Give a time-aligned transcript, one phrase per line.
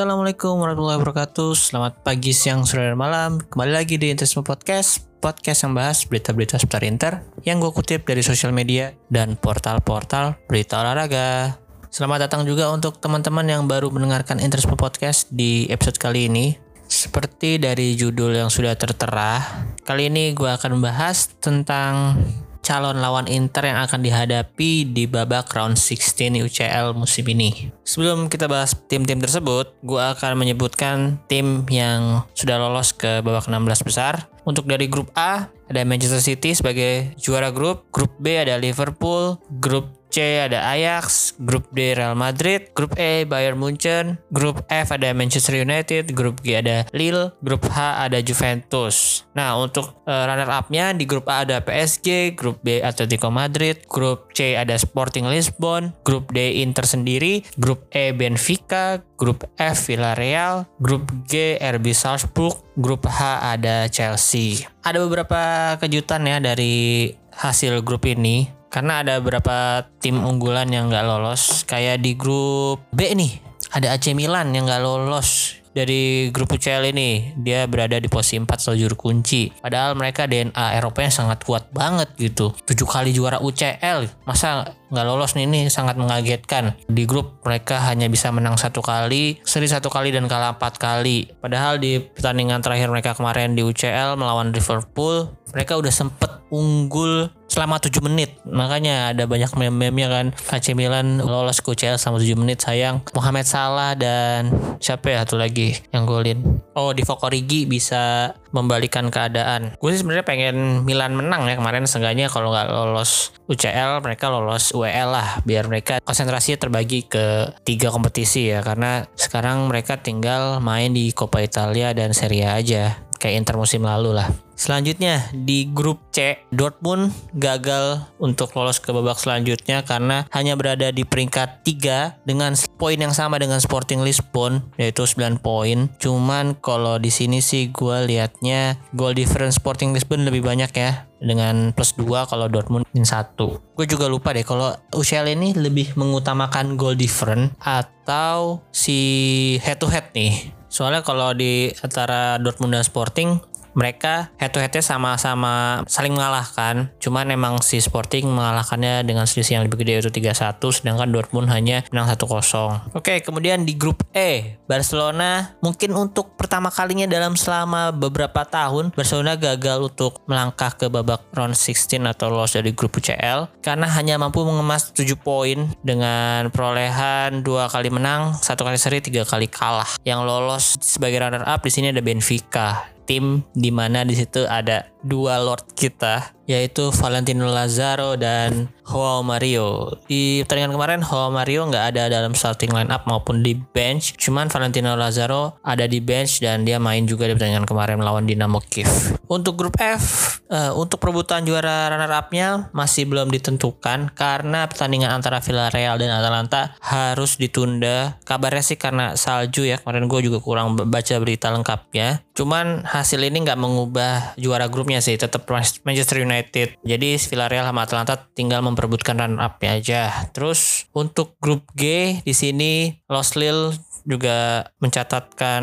[0.00, 1.52] Assalamualaikum warahmatullahi wabarakatuh.
[1.52, 3.36] Selamat pagi, siang, sore, dan malam.
[3.36, 8.24] Kembali lagi di Interisme Podcast Podcast yang bahas berita-berita seputar Inter Yang gue kutip dari
[8.24, 11.60] sosial media Dan portal-portal berita olahraga.
[11.92, 16.56] Selamat datang juga untuk teman-teman yang baru mendengarkan Interisme Podcast Di episode kali ini.
[16.88, 19.44] Seperti dari judul yang sudah tertera
[19.84, 22.16] Kali ini gue akan membahas tentang
[22.64, 27.74] calon lawan Inter yang akan dihadapi di babak round 16 UCL musim ini.
[27.84, 33.84] Sebelum kita bahas tim-tim tersebut, gue akan menyebutkan tim yang sudah lolos ke babak 16
[33.84, 34.30] besar.
[34.48, 37.86] Untuk dari grup A, ada Manchester City sebagai juara grup.
[37.92, 39.36] Grup B ada Liverpool.
[39.60, 45.14] Grup C ada Ajax, grup D Real Madrid, grup E Bayern Munchen, grup F ada
[45.14, 49.22] Manchester United, grup G ada Lille, grup H ada Juventus.
[49.32, 54.34] Nah, untuk uh, runner up-nya di grup A ada PSG, grup B Atletico Madrid, grup
[54.34, 61.06] C ada Sporting Lisbon, grup D Inter sendiri, grup E Benfica, grup F Villarreal, grup
[61.30, 64.66] G RB Salzburg, grup H ada Chelsea.
[64.82, 65.40] Ada beberapa
[65.78, 71.66] kejutan ya dari hasil grup ini karena ada beberapa tim unggulan yang nggak lolos.
[71.66, 73.42] Kayak di grup B nih
[73.74, 77.34] ada AC Milan yang nggak lolos dari grup UCL ini.
[77.38, 79.50] Dia berada di posisi 4 seljur kunci.
[79.62, 82.50] Padahal mereka DNA Eropanya sangat kuat banget gitu.
[82.66, 85.46] Tujuh kali juara UCL masa nggak lolos nih?
[85.46, 86.74] Ini sangat mengagetkan.
[86.90, 91.30] Di grup mereka hanya bisa menang satu kali seri satu kali dan kalah empat kali.
[91.38, 97.82] Padahal di pertandingan terakhir mereka kemarin di UCL melawan Liverpool mereka udah sempet unggul selama
[97.82, 98.38] 7 menit.
[98.46, 100.26] Makanya ada banyak meme-meme kan.
[100.54, 103.02] AC Milan lolos ke UCL selama 7 menit sayang.
[103.10, 106.62] Mohamed Salah dan siapa ya satu lagi yang golin?
[106.78, 109.74] Oh di Origi bisa membalikan keadaan.
[109.82, 111.84] Gue sih sebenarnya pengen Milan menang ya kemarin.
[111.90, 115.42] Seenggaknya kalau nggak lolos UCL mereka lolos UEL lah.
[115.42, 118.62] Biar mereka konsentrasi terbagi ke tiga kompetisi ya.
[118.62, 123.84] Karena sekarang mereka tinggal main di Coppa Italia dan Serie A aja kayak Inter musim
[123.84, 124.32] lalu lah.
[124.60, 131.08] Selanjutnya di grup C, Dortmund gagal untuk lolos ke babak selanjutnya karena hanya berada di
[131.08, 135.88] peringkat 3 dengan poin yang sama dengan Sporting Lisbon yaitu 9 poin.
[135.96, 141.72] Cuman kalau di sini sih gue liatnya goal difference Sporting Lisbon lebih banyak ya dengan
[141.72, 143.40] plus 2 kalau Dortmund min 1.
[143.40, 149.88] Gue juga lupa deh kalau UCL ini lebih mengutamakan goal difference atau si head to
[149.88, 150.59] head nih.
[150.70, 153.42] Soalnya kalau di antara Dortmund dan Sporting
[153.72, 156.92] mereka head to headnya sama-sama saling mengalahkan.
[156.98, 161.86] Cuman emang si Sporting mengalahkannya dengan selisih yang lebih gede yaitu 3-1 sedangkan Dortmund hanya
[161.94, 168.42] menang 1-0 oke kemudian di grup E Barcelona mungkin untuk pertama kalinya dalam selama beberapa
[168.46, 173.86] tahun Barcelona gagal untuk melangkah ke babak round 16 atau lolos dari grup UCL karena
[173.90, 179.46] hanya mampu mengemas 7 poin dengan perolehan dua kali menang satu kali seri tiga kali
[179.46, 179.88] kalah.
[180.02, 184.86] Yang lolos sebagai runner up di sini ada Benfica tim di mana di situ ada
[185.04, 189.94] dua lord kita yaitu Valentino Lazaro dan Joao Mario.
[190.10, 194.18] Di pertandingan kemarin Joao Mario nggak ada dalam starting line up maupun di bench.
[194.18, 198.58] Cuman Valentino Lazaro ada di bench dan dia main juga di pertandingan kemarin melawan Dinamo
[198.66, 198.90] Kiev.
[199.30, 205.38] Untuk grup F, uh, untuk perebutan juara runner up-nya masih belum ditentukan karena pertandingan antara
[205.38, 208.18] Villarreal dan Atalanta harus ditunda.
[208.26, 209.78] Kabarnya sih karena salju ya.
[209.78, 212.26] Kemarin gue juga kurang baca berita lengkapnya.
[212.34, 215.46] Cuman hasil ini nggak mengubah juara grupnya sih, tetap
[215.86, 216.74] Manchester United.
[216.82, 220.02] Jadi Villarreal sama Atalanta tinggal memperebutkan run up ya aja.
[220.34, 223.70] Terus untuk grup G di sini Los Lille
[224.02, 225.62] juga mencatatkan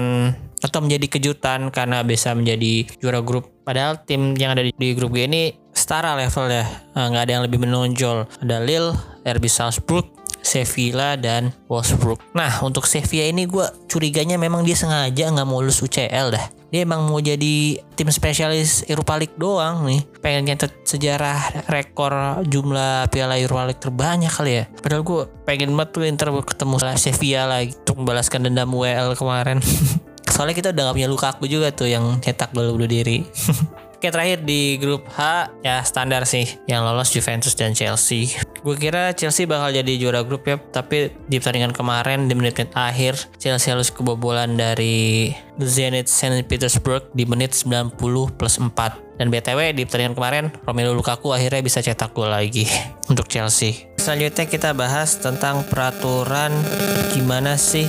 [0.64, 3.52] atau menjadi kejutan karena bisa menjadi juara grup.
[3.68, 6.64] Padahal tim yang ada di, di grup G ini setara level ya,
[6.96, 8.32] nggak ada yang lebih menonjol.
[8.40, 8.96] Ada Lille,
[9.28, 10.08] RB Salzburg,
[10.48, 12.24] Sevilla dan Wolfsburg.
[12.32, 16.46] Nah untuk Sevilla ini gue curiganya memang dia sengaja nggak mau lulus UCL dah.
[16.68, 20.04] Dia emang mau jadi tim spesialis Europa League doang nih.
[20.24, 24.66] Pengen nyatet sejarah rekor jumlah piala Europa League terbanyak kali ya.
[24.80, 29.60] Padahal gue pengen banget tuh Inter ketemu Sevilla lagi untuk membalaskan dendam WL kemarin.
[30.38, 33.24] Soalnya kita udah gak punya Lukaku juga tuh yang cetak gol bunuh diri
[33.98, 38.30] Oke terakhir di grup H ya standar sih yang lolos Juventus dan Chelsea.
[38.62, 43.18] Gue kira Chelsea bakal jadi juara grup ya, tapi di pertandingan kemarin di menit-menit akhir
[43.42, 47.98] Chelsea harus kebobolan dari Zenit Saint Petersburg di menit 90
[48.38, 49.18] plus 4.
[49.18, 52.70] Dan BTW di pertandingan kemarin Romelu Lukaku akhirnya bisa cetak gol lagi
[53.10, 53.97] untuk Chelsea.
[54.08, 56.56] Selanjutnya kita bahas tentang peraturan
[57.12, 57.84] gimana sih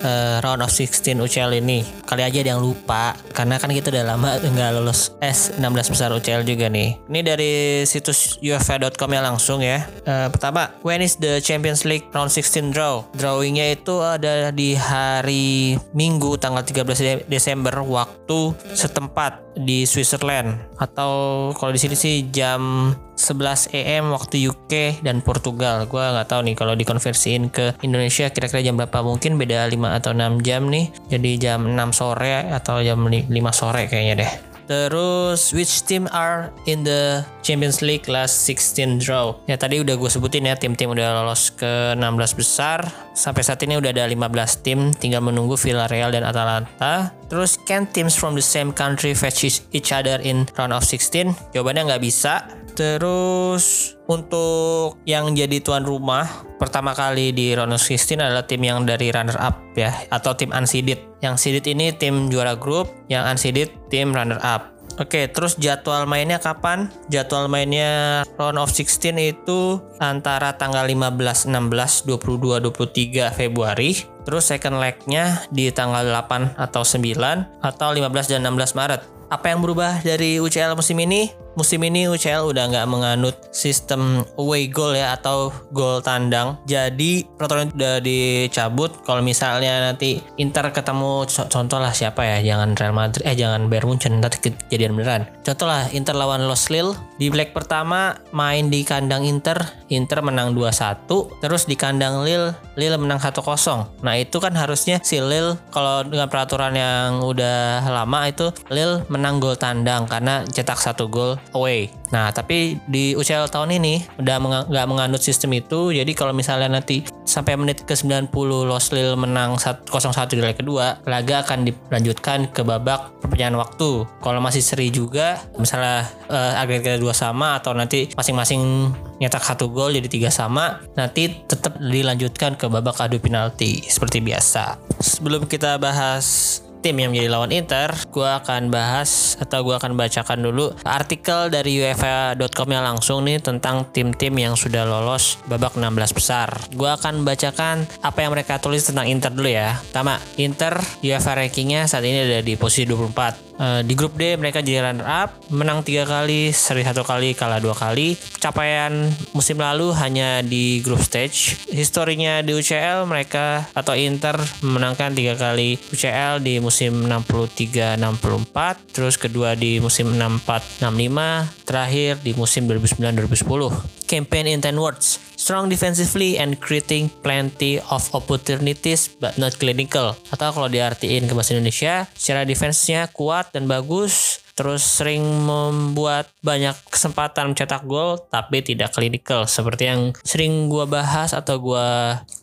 [0.00, 1.84] uh, round of 16 UCL ini.
[2.08, 6.48] Kali aja ada yang lupa karena kan kita udah lama nggak lulus S16 besar UCL
[6.48, 6.96] juga nih.
[7.04, 7.52] Ini dari
[7.84, 9.84] situs UEFA.com ya langsung ya.
[10.08, 13.04] Uh, pertama, when is the Champions League round 16 draw?
[13.12, 21.72] Drawingnya itu ada di hari Minggu tanggal 13 Desember waktu setempat di Switzerland atau kalau
[21.72, 25.86] di sini sih jam 11 AM waktu UK dan Portugal.
[25.86, 30.10] Gua nggak tahu nih kalau dikonversiin ke Indonesia kira-kira jam berapa mungkin beda 5 atau
[30.16, 30.90] 6 jam nih.
[31.12, 34.51] Jadi jam 6 sore atau jam 5 sore kayaknya deh.
[34.66, 39.34] Terus which team are in the Champions League last 16 draw?
[39.50, 42.86] Ya tadi udah gue sebutin ya tim-tim udah lolos ke 16 besar.
[43.12, 47.12] Sampai saat ini udah ada 15 tim, tinggal menunggu Villarreal dan Atalanta.
[47.28, 51.52] Terus can teams from the same country fetch each other in round of 16?
[51.52, 52.46] Jawabannya nggak bisa.
[52.72, 56.24] Terus untuk yang jadi tuan rumah
[56.56, 60.52] pertama kali di round of 16 adalah tim yang dari runner up ya atau tim
[60.56, 61.11] unseeded.
[61.22, 64.72] Yang seeded ini tim juara grup, yang unseeded tim runner up.
[65.00, 66.92] Oke, terus jadwal mainnya kapan?
[67.08, 74.04] Jadwal mainnya round of 16 itu antara tanggal 15, 16, 22, 23 Februari.
[74.28, 79.00] Terus second legnya di tanggal 8 atau 9 atau 15 dan 16 Maret.
[79.32, 81.32] Apa yang berubah dari UCL musim ini?
[81.54, 86.56] Musim ini UCL udah nggak menganut sistem away goal ya atau gol tandang.
[86.64, 88.92] Jadi peraturan udah dicabut.
[89.04, 93.88] Kalau misalnya nanti Inter ketemu contoh lah siapa ya, jangan Real Madrid, eh jangan Bayern
[93.92, 95.28] Munchen nanti kejadian beneran.
[95.44, 99.62] Contoh lah Inter lawan Los Lille di leg pertama main di kandang Inter,
[99.94, 101.06] Inter menang 2-1,
[101.38, 104.02] terus di kandang Lille, Lille menang 1-0.
[104.02, 109.38] Nah itu kan harusnya si Lille kalau dengan peraturan yang udah lama itu Lille menang
[109.38, 111.94] gol tandang karena cetak satu gol away.
[112.12, 114.36] Nah, tapi di UCL tahun ini udah
[114.68, 115.90] nggak meng menganut sistem itu.
[115.90, 118.28] Jadi kalau misalnya nanti sampai menit ke 90
[118.68, 119.88] Los Lille menang 0-1
[120.36, 124.04] di leg kedua, laga akan dilanjutkan ke babak perpanjangan waktu.
[124.20, 129.94] Kalau masih seri juga, misalnya uh, agregat dua sama atau nanti masing-masing nyetak satu gol
[129.96, 134.76] jadi tiga sama, nanti tetap dilanjutkan ke babak adu penalti seperti biasa.
[135.00, 140.42] Sebelum kita bahas tim yang menjadi lawan Inter, gue akan bahas atau gue akan bacakan
[140.42, 146.50] dulu artikel dari UEFA.com yang langsung nih tentang tim-tim yang sudah lolos babak 16 besar.
[146.74, 149.78] Gue akan bacakan apa yang mereka tulis tentang Inter dulu ya.
[149.78, 150.74] Pertama, Inter
[151.06, 155.06] UEFA rankingnya saat ini ada di posisi 24 Uh, di grup D mereka jadi runner
[155.06, 158.18] up, menang tiga kali, seri satu kali, kalah dua kali.
[158.40, 161.68] Capaian musim lalu hanya di grup stage.
[161.70, 168.56] Historinya di UCL mereka atau Inter menangkan tiga kali UCL di musim 63-64,
[168.96, 175.16] terus kedua di musim 64-65, terakhir di musim 2009-2010 campaign in 10 words.
[175.40, 180.12] Strong defensively and creating plenty of opportunities but not clinical.
[180.28, 186.76] Atau kalau diartiin ke bahasa Indonesia, secara defense-nya kuat dan bagus, terus sering membuat banyak
[186.92, 191.88] kesempatan mencetak gol tapi tidak klinikal seperti yang sering gue bahas atau gue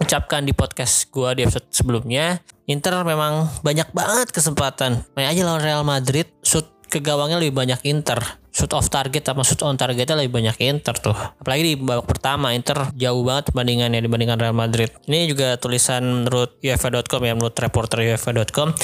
[0.02, 5.01] ucapkan di podcast gue di episode sebelumnya Inter memang banyak banget kesempatan.
[5.18, 8.21] Main aja lawan Real Madrid shoot ke gawangnya lebih banyak Inter.
[8.54, 11.18] Shoot off target sama shoot on targetnya lebih banyak Inter tuh.
[11.18, 14.94] Apalagi di babak pertama Inter jauh banget perbandingannya dibandingkan Real Madrid.
[15.10, 18.77] Ini juga tulisan menurut UEFA.com ya menurut reporter UEFA.com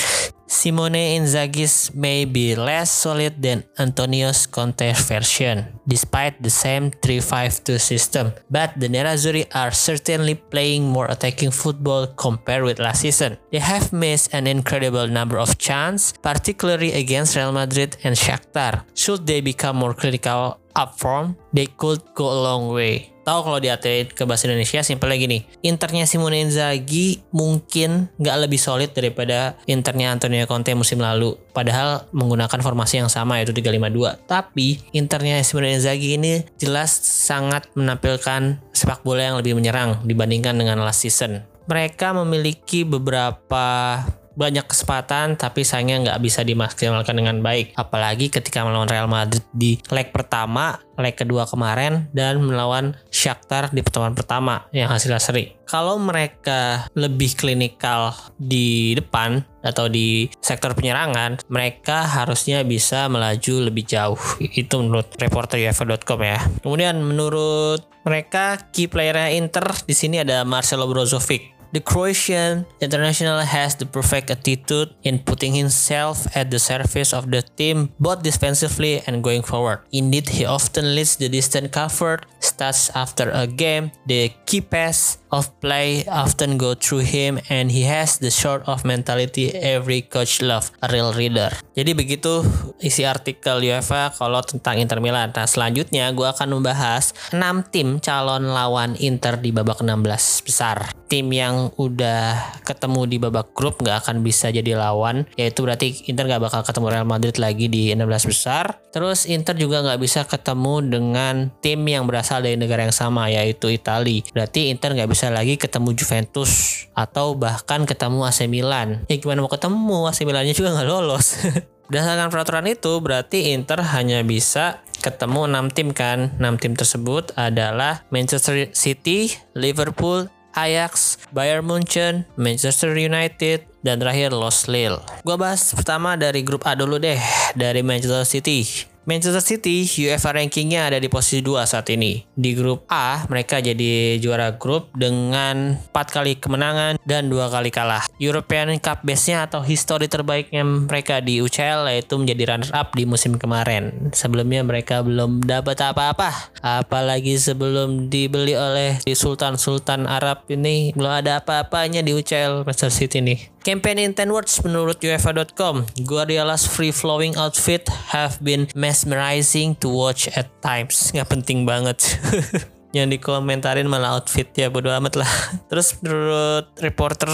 [0.47, 8.31] Simone Inzaghi's may be less solid than Antonio's Conte version, despite the same 3-5-2 system.
[8.49, 13.37] But the Nerazzurri are certainly playing more attacking football compared with last season.
[13.52, 18.83] They have missed an incredible number of chances, particularly against Real Madrid and Shakhtar.
[18.94, 23.15] Should they become more clinical up front, they could go a long way.
[23.25, 25.41] Tahu kalau diartikan ke bahasa Indonesia simpel lagi nih.
[25.65, 31.33] Internya Simone Inzaghi mungkin nggak lebih solid daripada internya Antonio Conte musim lalu.
[31.49, 34.29] Padahal menggunakan formasi yang sama yaitu 352.
[34.29, 40.85] Tapi internya Simone Inzaghi ini jelas sangat menampilkan sepak bola yang lebih menyerang dibandingkan dengan
[40.85, 41.41] last season.
[41.65, 43.97] Mereka memiliki beberapa
[44.35, 47.73] banyak kesempatan tapi sayangnya nggak bisa dimaksimalkan dengan baik.
[47.80, 53.83] Apalagi ketika melawan Real Madrid di leg pertama leg kedua kemarin dan melawan Shakhtar di
[53.83, 55.56] pertemuan pertama yang hasilnya seri.
[55.65, 63.83] Kalau mereka lebih klinikal di depan atau di sektor penyerangan mereka harusnya bisa melaju lebih
[63.83, 64.19] jauh.
[64.39, 66.39] Itu menurut reporter UEFA.com ya.
[66.61, 73.75] Kemudian menurut mereka key player Inter di sini ada Marcelo Brozovic The Croatian international has
[73.75, 79.21] the perfect attitude in putting himself at the service of the team both defensively and
[79.21, 79.83] going forward.
[79.91, 83.91] Indeed, he often leads the distant covered stats after a game.
[84.07, 88.88] The key pass of play often go through him and he has the sort of
[88.88, 91.52] mentality every coach love, a real reader.
[91.76, 92.40] Jadi begitu
[92.80, 95.35] isi artikel UEFA kalau tentang Inter Milan.
[95.35, 100.95] Nah selanjutnya gue akan membahas 6 tim calon lawan Inter di babak 16 besar.
[101.06, 106.31] Tim yang udah ketemu di babak grup nggak akan bisa jadi lawan, yaitu berarti Inter
[106.31, 108.80] nggak bakal ketemu Real Madrid lagi di 16 besar.
[108.90, 113.69] Terus Inter juga nggak bisa ketemu dengan tim yang berasal dari negara yang sama, yaitu
[113.69, 114.24] Italia.
[114.45, 119.02] Berarti Inter nggak bisa lagi ketemu Juventus atau bahkan ketemu AC Milan.
[119.09, 121.42] Ya gimana mau ketemu AC Milannya juga nggak lolos.
[121.90, 126.37] Berdasarkan peraturan itu berarti Inter hanya bisa ketemu 6 tim kan.
[126.37, 134.69] 6 tim tersebut adalah Manchester City, Liverpool, Ajax, Bayern Munchen, Manchester United, dan terakhir Los
[134.69, 135.02] Lille.
[135.25, 137.18] Gua bahas pertama dari grup A dulu deh,
[137.57, 138.94] dari Manchester City.
[139.06, 142.26] Manchester City UEFA rankingnya ada di posisi 2 saat ini.
[142.33, 148.09] Di grup A, mereka jadi juara grup dengan 4 kali kemenangan dan 2 kali kalah.
[148.18, 153.38] European Cup base-nya atau histori terbaiknya mereka di UCL yaitu menjadi runner up di musim
[153.38, 154.09] kemarin.
[154.09, 156.50] Sebelumnya mereka belum dapat apa-apa.
[156.66, 163.55] Apalagi sebelum dibeli oleh Sultan-Sultan Arab ini belum ada apa-apanya di UCL Manchester City nih.
[163.66, 170.45] Campaign in 10 words menurut UEFA.com, Guardiola's free-flowing outfit have been mesmerizing to watch at
[170.62, 171.10] times.
[171.10, 171.98] Nggak penting banget.
[172.95, 175.28] yang dikomentarin malah outfit ya bodo amat lah.
[175.69, 177.28] Terus menurut reporter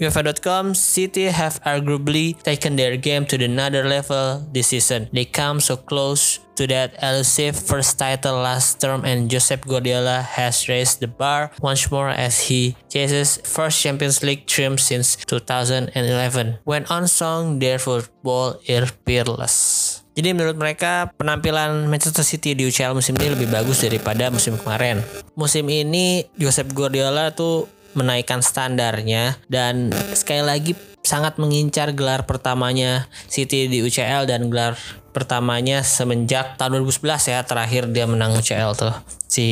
[0.00, 5.12] UEFA.com, City have arguably taken their game to another level this season.
[5.12, 10.68] They come so close to that elusive first title last term and Josep Guardiola has
[10.68, 16.84] raised the bar once more as he chases first Champions League trim since 2011 when
[16.88, 19.91] on song their football is peerless.
[20.12, 25.00] Jadi menurut mereka penampilan Manchester City di UCL musim ini lebih bagus daripada musim kemarin.
[25.32, 33.66] Musim ini Josep Guardiola tuh menaikkan standarnya dan sekali lagi sangat mengincar gelar pertamanya City
[33.66, 34.78] di UCL dan gelar
[35.12, 38.94] pertamanya semenjak tahun 2011 ya terakhir dia menang UCL tuh
[39.28, 39.46] si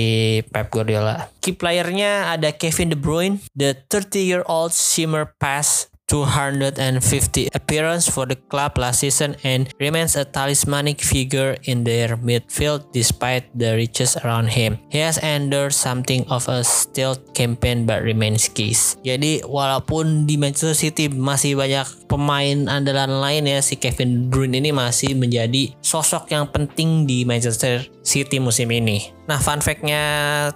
[0.48, 1.28] Pep Guardiola.
[1.44, 8.26] Key playernya ada Kevin De Bruyne, the 30 year old shimmer pass 250 appearance for
[8.26, 14.18] the club last season and remains a talismanic figure in their midfield despite the riches
[14.26, 14.82] around him.
[14.90, 18.98] He has endured something of a stealth campaign but remains keys.
[19.06, 24.58] Jadi walaupun di Manchester City masih banyak pemain andalan lain ya si Kevin De Bruyne
[24.58, 29.14] ini masih menjadi sosok yang penting di Manchester City musim ini.
[29.30, 30.02] Nah, fun fact-nya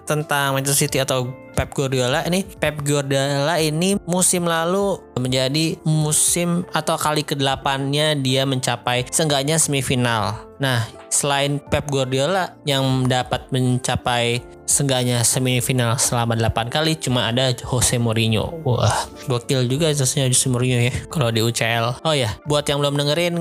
[0.02, 6.98] tentang Manchester City atau Pep Guardiola ini Pep Guardiola ini musim lalu menjadi musim atau
[6.98, 10.50] kali ke-8-nya dia mencapai seenggaknya semifinal.
[10.62, 18.00] Nah, selain Pep Guardiola yang dapat mencapai seenggaknya semifinal selama 8 kali cuma ada Jose
[18.00, 18.62] Mourinho.
[18.64, 22.02] Wah, gokil juga jasanya Jose Mourinho ya kalau di UCL.
[22.02, 23.34] Oh ya, buat yang belum dengerin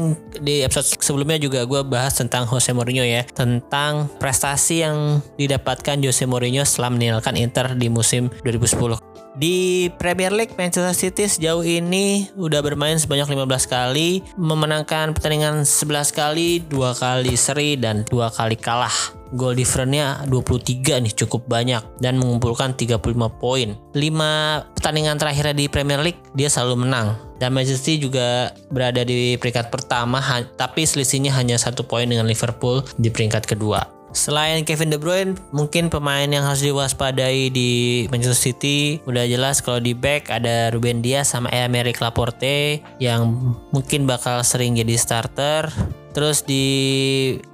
[0.44, 6.28] di episode sebelumnya juga gue bahas tentang Jose Mourinho ya, tentang prestasi yang didapatkan Jose
[6.28, 9.23] Mourinho setelah meninggalkan Inter di musim 2010.
[9.34, 16.14] Di Premier League Manchester City sejauh ini udah bermain sebanyak 15 kali, memenangkan pertandingan 11
[16.14, 18.94] kali, dua kali seri dan dua kali kalah.
[19.34, 23.02] Goal difference-nya 23 nih cukup banyak dan mengumpulkan 35
[23.42, 23.74] poin.
[23.98, 27.18] 5 pertandingan terakhirnya di Premier League dia selalu menang.
[27.42, 30.22] Dan Manchester juga berada di peringkat pertama
[30.54, 34.03] tapi selisihnya hanya satu poin dengan Liverpool di peringkat kedua.
[34.14, 39.82] Selain Kevin De Bruyne, mungkin pemain yang harus diwaspadai di Manchester City udah jelas kalau
[39.82, 45.74] di back ada Ruben Dias sama Emerick Laporte yang mungkin bakal sering jadi starter.
[46.14, 46.66] Terus di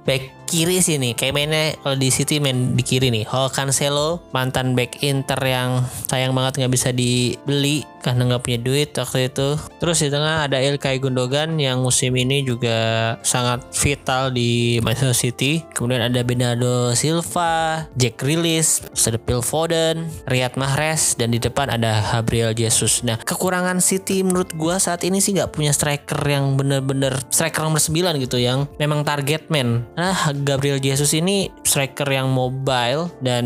[0.04, 4.76] back kiri sini kayak mainnya kalau di City main di kiri nih Ho Cancelo mantan
[4.76, 9.56] back Inter yang sayang banget nggak bisa dibeli karena nggak punya duit waktu itu.
[9.78, 15.62] Terus di tengah ada Ilkay Gundogan yang musim ini juga sangat vital di Manchester City.
[15.72, 22.52] Kemudian ada Bernardo Silva Jack ada Phil Foden Riyad Mahrez dan di depan ada Gabriel
[22.52, 23.02] Jesus.
[23.04, 27.80] Nah kekurangan City menurut gua saat ini sih nggak punya striker yang bener-bener striker nomor
[27.80, 29.86] 9 gitu yang memang target man.
[29.96, 33.44] Nah Gabriel Jesus ini striker yang mobile dan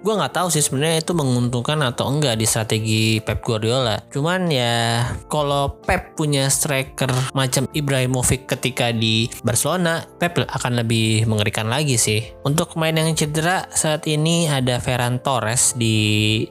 [0.00, 3.89] gue nggak tahu sih sebenarnya itu menguntungkan atau enggak di strategi Pep Guardiola.
[4.12, 11.66] Cuman ya kalau Pep punya striker macam Ibrahimovic ketika di Barcelona, Pep akan lebih mengerikan
[11.66, 12.22] lagi sih.
[12.46, 15.96] Untuk pemain yang cedera saat ini ada Ferran Torres di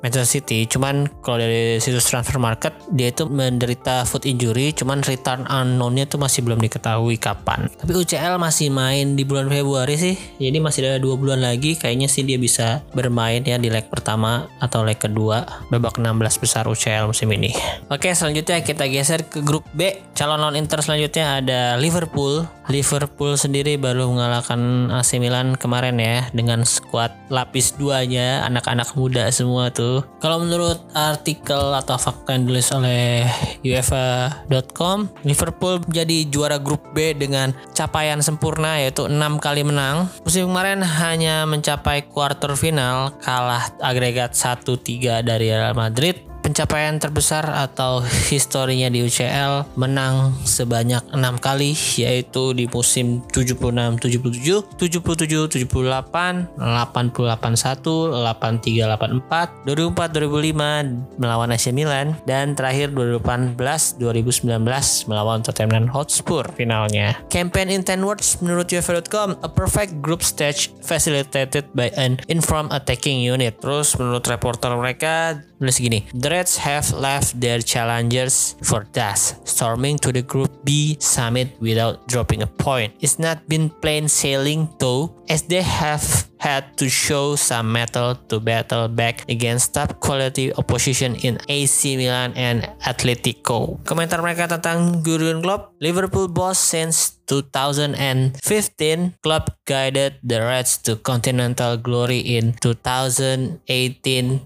[0.01, 0.65] Manchester City.
[0.65, 6.19] Cuman kalau dari situs transfer market dia itu menderita foot injury, cuman return unknownnya tuh
[6.19, 7.69] masih belum diketahui kapan.
[7.79, 11.77] Tapi UCL masih main di bulan Februari sih, jadi masih ada dua bulan lagi.
[11.77, 16.65] Kayaknya sih dia bisa bermain ya di leg pertama atau leg kedua babak 16 besar
[16.65, 17.51] UCL musim ini.
[17.89, 19.97] Oke, selanjutnya kita geser ke grup B.
[20.13, 22.45] Calon lawan Inter selanjutnya ada Liverpool.
[22.69, 29.73] Liverpool sendiri baru mengalahkan AC Milan kemarin ya dengan skuad lapis duanya anak-anak muda semua
[29.73, 30.05] tuh.
[30.21, 33.25] Kalau menurut artikel atau fakta yang ditulis oleh
[33.65, 40.05] UEFA.com, Liverpool menjadi juara grup B dengan capaian sempurna yaitu 6 kali menang.
[40.21, 48.01] Musim kemarin hanya mencapai quarter final kalah agregat 1-3 dari Real Madrid pencapaian terbesar atau
[48.01, 56.57] historinya di UCL menang sebanyak enam kali yaitu di musim 76 77 77 78 88
[56.57, 66.49] 1 83 84 2004 2005 melawan AC Milan dan terakhir 2018 2019 melawan Tottenham Hotspur.
[66.57, 67.13] Finalnya.
[67.29, 73.21] Campaign in 10 words menurut UEFA.com a perfect group stage facilitated by an informed attacking
[73.21, 73.61] unit.
[73.61, 79.99] Terus menurut reporter mereka nulis gini The Reds have left their challengers for dust, storming
[80.01, 82.95] to the Group B summit without dropping a point.
[83.03, 88.39] It's not been plain sailing though, as they have had to show some mettle to
[88.39, 93.75] battle back against top quality opposition in AC Milan and Atletico.
[93.83, 101.77] Komentar mereka tentang Jurgen Klopp, Liverpool boss since 2015, Klopp guided the Reds to continental
[101.77, 103.61] glory in 2018,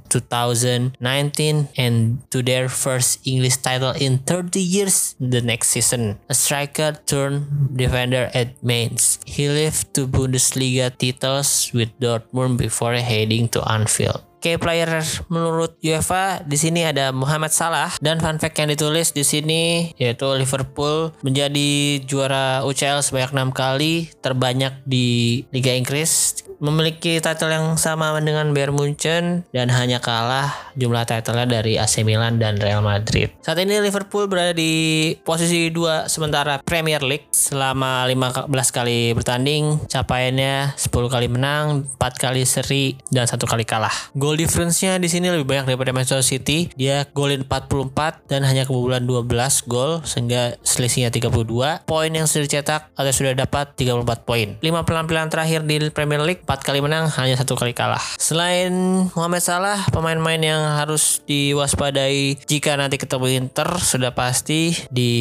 [0.09, 6.19] 2019, and to their first English title in 30 years the next season.
[6.27, 9.19] A striker turned defender at Mainz.
[9.25, 14.21] He lived two Bundesliga titles with Dortmund before heading to Anfield.
[14.43, 14.99] Key player
[15.31, 20.27] menurut UEFA di sini ada Muhammad Salah dan fun fact yang ditulis di sini yaitu
[20.35, 28.15] Liverpool menjadi juara UCL sebanyak enam kali terbanyak di Liga Inggris memiliki title yang sama
[28.23, 33.35] dengan Bayern Munchen dan hanya kalah jumlah titlenya dari AC Milan dan Real Madrid.
[33.43, 40.79] Saat ini Liverpool berada di posisi 2 sementara Premier League selama 15 kali bertanding, capaiannya
[40.79, 44.15] 10 kali menang, 4 kali seri dan satu kali kalah.
[44.33, 46.65] Goal difference-nya di sini lebih banyak daripada Manchester City.
[46.73, 49.29] Dia golin 44 dan hanya kebobolan 12
[49.69, 51.85] gol sehingga selisihnya 32.
[51.85, 54.57] Poin yang sudah dicetak atau sudah dapat 34 poin.
[54.57, 58.01] 5 penampilan terakhir di Premier League 4 kali menang hanya satu kali kalah.
[58.17, 58.73] Selain
[59.13, 65.13] Muhammad Salah, pemain-pemain yang harus diwaspadai jika nanti ketemu Inter sudah pasti di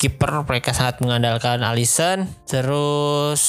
[0.00, 2.24] kiper mereka sangat mengandalkan Alisson.
[2.48, 3.44] Terus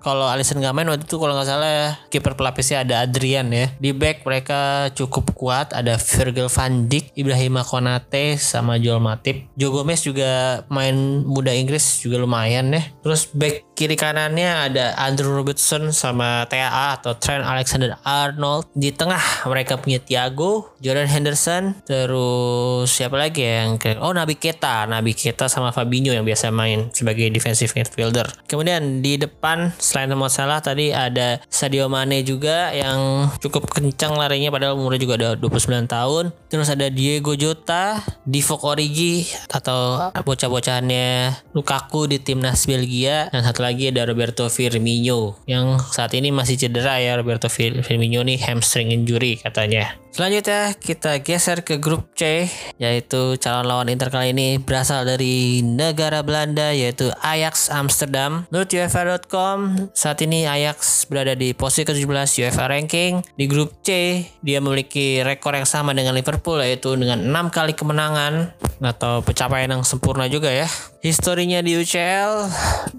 [0.00, 3.70] kalau Alisson nggak main waktu itu kalau nggak salah kiper pelapisnya ada Adrian ya.
[3.76, 9.46] Di back mereka cukup kuat ada Virgil van Dijk, Ibrahim Konate sama Joel Matip.
[9.54, 12.82] Joe Gomez juga main muda Inggris juga lumayan ya.
[13.04, 19.48] Terus back kiri kanannya ada Andrew Robertson sama TAA atau Trent Alexander Arnold di tengah
[19.48, 25.48] mereka punya Thiago Jordan Henderson terus siapa lagi ya yang oh Nabi Keta Nabi Keta
[25.48, 28.28] sama Fabinho yang biasa main sebagai defensive midfielder.
[28.44, 34.52] Kemudian di depan selain Mo Salah tadi ada Sadio Mane juga yang cukup kencang larinya
[34.52, 36.24] padahal umurnya juga ada 29 tahun.
[36.50, 43.30] Terus ada Diego Jota Divock Origi atau bocah-bocahannya Lukaku di timnas Belgia.
[43.30, 48.40] Dan satu lagi ada Roberto Firmino yang saat ini masih cedera ya Roberto Firmino nih
[48.42, 52.50] hamstring injury katanya Selanjutnya kita geser ke grup C
[52.82, 58.42] yaitu calon lawan Inter kali ini berasal dari negara Belanda yaitu Ajax Amsterdam.
[58.50, 63.22] Menurut UEFA.com saat ini Ajax berada di posisi ke-17 UEFA ranking.
[63.38, 68.50] Di grup C dia memiliki rekor yang sama dengan Liverpool yaitu dengan 6 kali kemenangan
[68.82, 70.66] atau pencapaian yang sempurna juga ya.
[71.00, 72.50] Historinya di UCL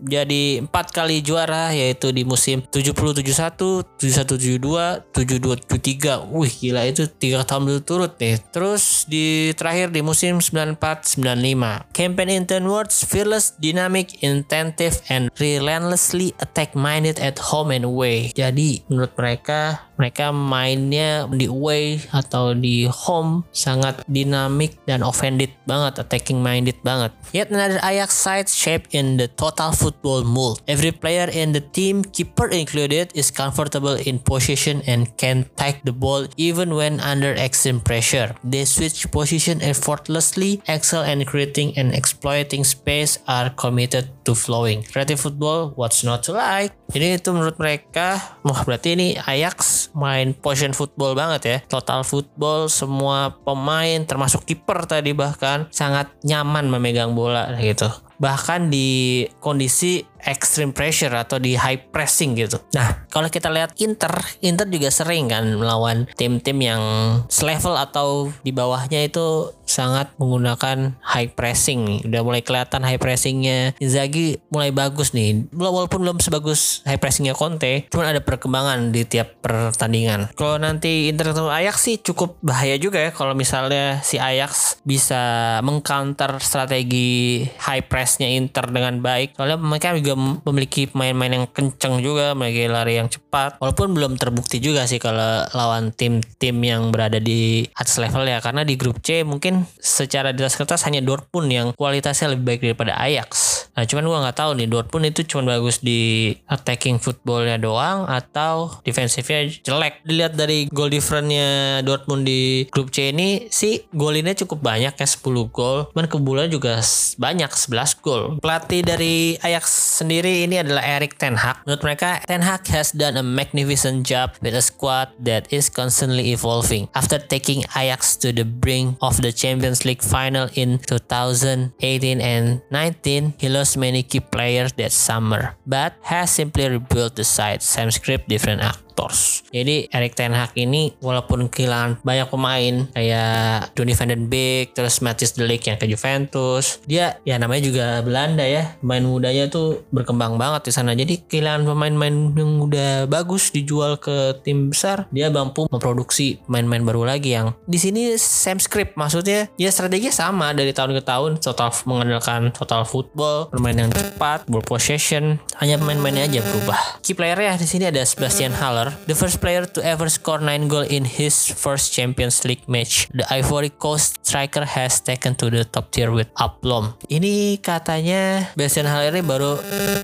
[0.01, 6.25] jadi empat kali juara yaitu di musim 70-71, 71-72, 72-73.
[6.33, 8.37] Wih gila itu tiga tahun berturut nih.
[8.51, 11.89] Terus di terakhir di musim 94-95.
[11.95, 18.29] Campaign in 10 words, fearless, dynamic, intensive, and relentlessly attack-minded at home and away.
[18.33, 26.01] Jadi menurut mereka mereka mainnya di away atau di home sangat dinamik dan offended banget,
[26.01, 27.13] attacking minded banget.
[27.29, 30.65] Yet another Ajax side shaped in the total football mold.
[30.65, 35.93] Every player in the team, keeper included, is comfortable in position and can take the
[35.93, 38.33] ball even when under extreme pressure.
[38.41, 44.81] They switch position effortlessly, excel in creating and exploiting space, are committed to flowing.
[44.81, 46.73] Creative football, what's not to like?
[46.91, 51.57] Jadi itu menurut mereka, wah berarti ini Ajax main position football banget ya.
[51.67, 57.89] Total football, semua pemain termasuk kiper tadi bahkan sangat nyaman memegang bola gitu
[58.21, 62.61] bahkan di kondisi extreme pressure atau di high pressing gitu.
[62.77, 64.13] Nah, kalau kita lihat Inter,
[64.45, 66.81] Inter juga sering kan melawan tim-tim yang
[67.27, 72.03] selevel atau di bawahnya itu sangat menggunakan high pressing.
[72.05, 75.47] Udah mulai kelihatan high pressingnya Inzaghi mulai bagus nih.
[75.55, 80.35] Walaupun belum sebagus high pressingnya Conte, cuman ada perkembangan di tiap pertandingan.
[80.35, 85.57] Kalau nanti Inter ketemu Ajax sih cukup bahaya juga ya kalau misalnya si Ajax bisa
[85.63, 89.39] mengcounter strategi high press pressnya Inter dengan baik.
[89.39, 93.55] Soalnya mereka juga memiliki pemain-pemain yang kenceng juga, memiliki lari yang cepat.
[93.63, 98.43] Walaupun belum terbukti juga sih kalau lawan tim-tim yang berada di atas level ya.
[98.43, 102.61] Karena di grup C mungkin secara di atas kertas hanya Dortmund yang kualitasnya lebih baik
[102.67, 103.60] daripada Ajax.
[103.75, 108.81] Nah cuman gua nggak tahu nih Dortmund itu cuma bagus di attacking footballnya doang atau
[108.83, 110.03] defensifnya jelek.
[110.03, 115.23] Dilihat dari goal differentnya Dortmund di grup C ini sih golinnya cukup banyak ya 10
[115.51, 115.87] gol.
[115.91, 116.79] Cuman kebulan juga
[117.17, 118.23] banyak 11 gol.
[118.43, 121.63] Pelatih dari Ajax sendiri ini adalah Erik Ten Hag.
[121.63, 126.33] Menurut mereka, Ten Hag has done a magnificent job with a squad that is constantly
[126.33, 126.89] evolving.
[126.97, 133.37] After taking Ajax to the brink of the Champions League final in 2018 and 19,
[133.37, 137.61] he lost many key players that summer, but has simply rebuilt the side.
[137.61, 138.81] Same script, different act.
[139.01, 139.41] Raptors.
[139.49, 145.01] Jadi Erik Ten Hag ini walaupun kehilangan banyak pemain kayak Donny van den Beek, terus
[145.01, 149.81] Matthias De Ligt yang ke Juventus, dia ya namanya juga Belanda ya, pemain mudanya tuh
[149.89, 150.93] berkembang banget di sana.
[150.93, 157.03] Jadi kehilangan pemain-pemain yang udah bagus dijual ke tim besar, dia mampu memproduksi pemain-pemain baru
[157.09, 161.73] lagi yang di sini same script maksudnya ya strategi sama dari tahun ke tahun total
[161.89, 166.79] mengandalkan total football, permainan yang cepat, ball possession, hanya pemain-pemainnya aja berubah.
[167.01, 170.67] Key player ya di sini ada Sebastian Haller the first player to ever score 9
[170.67, 173.07] goal in his first Champions League match.
[173.11, 176.95] The Ivory Coast striker has taken to the top tier with aplomb.
[177.11, 179.59] Ini katanya Bastian Haller ini baru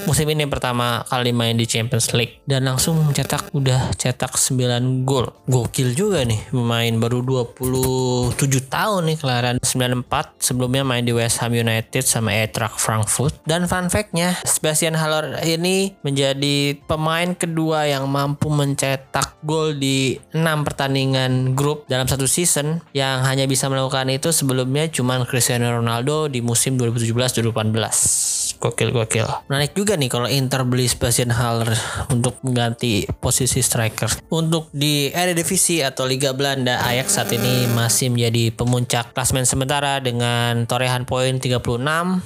[0.09, 5.31] musim ini pertama kali main di Champions League dan langsung mencetak udah cetak 9 gol.
[5.47, 11.55] Gokil juga nih pemain baru 27 tahun nih kelahiran 94 sebelumnya main di West Ham
[11.55, 18.51] United sama Eintracht Frankfurt dan fun fact-nya Sebastian Haller ini menjadi pemain kedua yang mampu
[18.67, 24.91] mencetak gol di 6 pertandingan grup dalam satu season yang hanya bisa melakukan itu sebelumnya
[24.91, 28.46] cuma Cristiano Ronaldo di musim 2017-2018.
[28.57, 29.25] Gokil gokil.
[29.47, 31.71] Menarik juga nih kalau Inter beli Sebastian Haller
[32.09, 34.09] untuk mengganti posisi striker.
[34.33, 40.65] Untuk di Eredivisie atau Liga Belanda, Ajax saat ini masih menjadi pemuncak klasmen sementara dengan
[40.65, 41.61] torehan poin 36,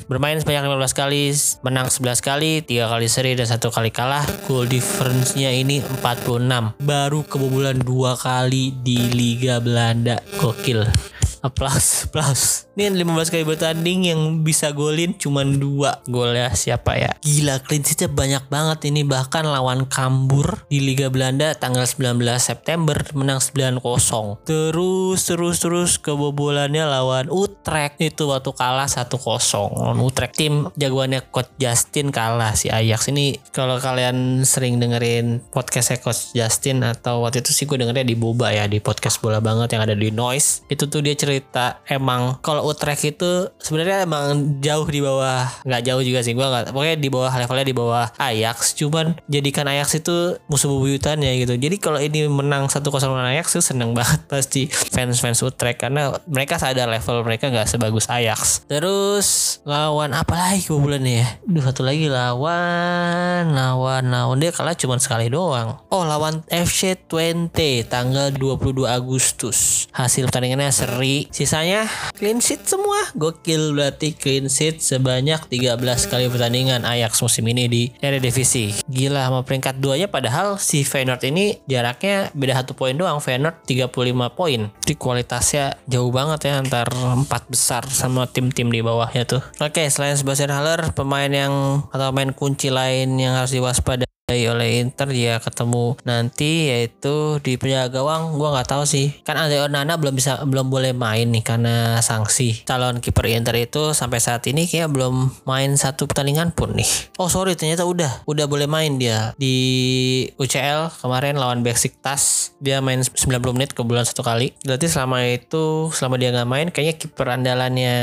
[0.07, 1.23] bermain sebanyak 15 kali,
[1.67, 4.23] menang 11 kali, 3 kali seri dan satu kali kalah.
[4.47, 10.87] Goal difference-nya ini 46 baru kebobolan dua kali di Liga Belanda gokil
[11.41, 12.69] Aplaus, aplaus.
[12.81, 17.13] Ini 15 kali bertanding yang bisa golin cuma dua gol ya siapa ya?
[17.21, 22.97] Gila clean sheetnya banyak banget ini bahkan lawan Kambur di Liga Belanda tanggal 19 September
[23.13, 23.85] menang 9-0.
[24.49, 29.13] Terus terus terus kebobolannya lawan Utrecht itu waktu kalah 1-0.
[29.77, 36.01] Lawan Utrecht tim jagoannya Coach Justin kalah si Ajax ini kalau kalian sering dengerin podcastnya
[36.01, 39.77] Coach Justin atau waktu itu sih gue dengernya di Boba ya di podcast bola banget
[39.77, 44.87] yang ada di Noise itu tuh dia cerita emang kalau Utrecht itu sebenarnya emang jauh
[44.87, 48.73] di bawah nggak jauh juga sih gue nggak pokoknya di bawah levelnya di bawah Ajax
[48.79, 51.53] cuman jadikan Ajax itu musuh bebuyutannya gitu.
[51.59, 55.83] Jadi kalau ini menang satu kosong lawan Ajax tuh seneng banget pasti fans fans Utrecht
[55.83, 58.65] karena mereka sadar level mereka nggak sebagus Ajax.
[58.65, 61.27] Terus lawan apa lagi kebobolannya ya?
[61.45, 64.37] Duh satu lagi lawan lawan lawan.
[64.39, 65.81] Dia kalah cuma sekali doang.
[65.91, 67.51] Oh lawan FC 20
[67.87, 69.87] tanggal 22 Agustus.
[69.91, 71.27] Hasil pertandingannya seri.
[71.31, 75.79] Sisanya clean sheet semua gokil berarti clean sheet sebanyak 13
[76.11, 78.75] kali pertandingan Ajax musim ini di Eredivisie.
[78.91, 83.23] Gila sama peringkat 2 nya padahal si Feyenoord ini jaraknya beda satu poin doang.
[83.23, 84.67] Feyenoord 35 poin.
[84.83, 89.39] Jadi kualitasnya jauh banget ya antar empat besar sama tim-tim di bawahnya tuh.
[89.63, 94.10] Oke, selain Sebastian Haller, pemain yang atau main kunci lain yang harus diwaspadai
[94.47, 98.37] oleh Inter dia ketemu nanti yaitu di penjaga gawang.
[98.37, 99.23] Gua nggak tahu sih.
[99.25, 102.63] Kan Andre Onana belum bisa belum boleh main nih karena sanksi.
[102.67, 106.87] Calon kiper Inter itu sampai saat ini kayak belum main satu pertandingan pun nih.
[107.17, 108.21] Oh sorry ternyata udah.
[108.29, 109.33] Udah boleh main dia.
[109.41, 109.55] Di
[110.37, 114.53] UCL kemarin lawan Besiktas dia main 90 menit ke bulan satu kali.
[114.61, 117.95] Berarti selama itu selama dia nggak main kayaknya kiper andalannya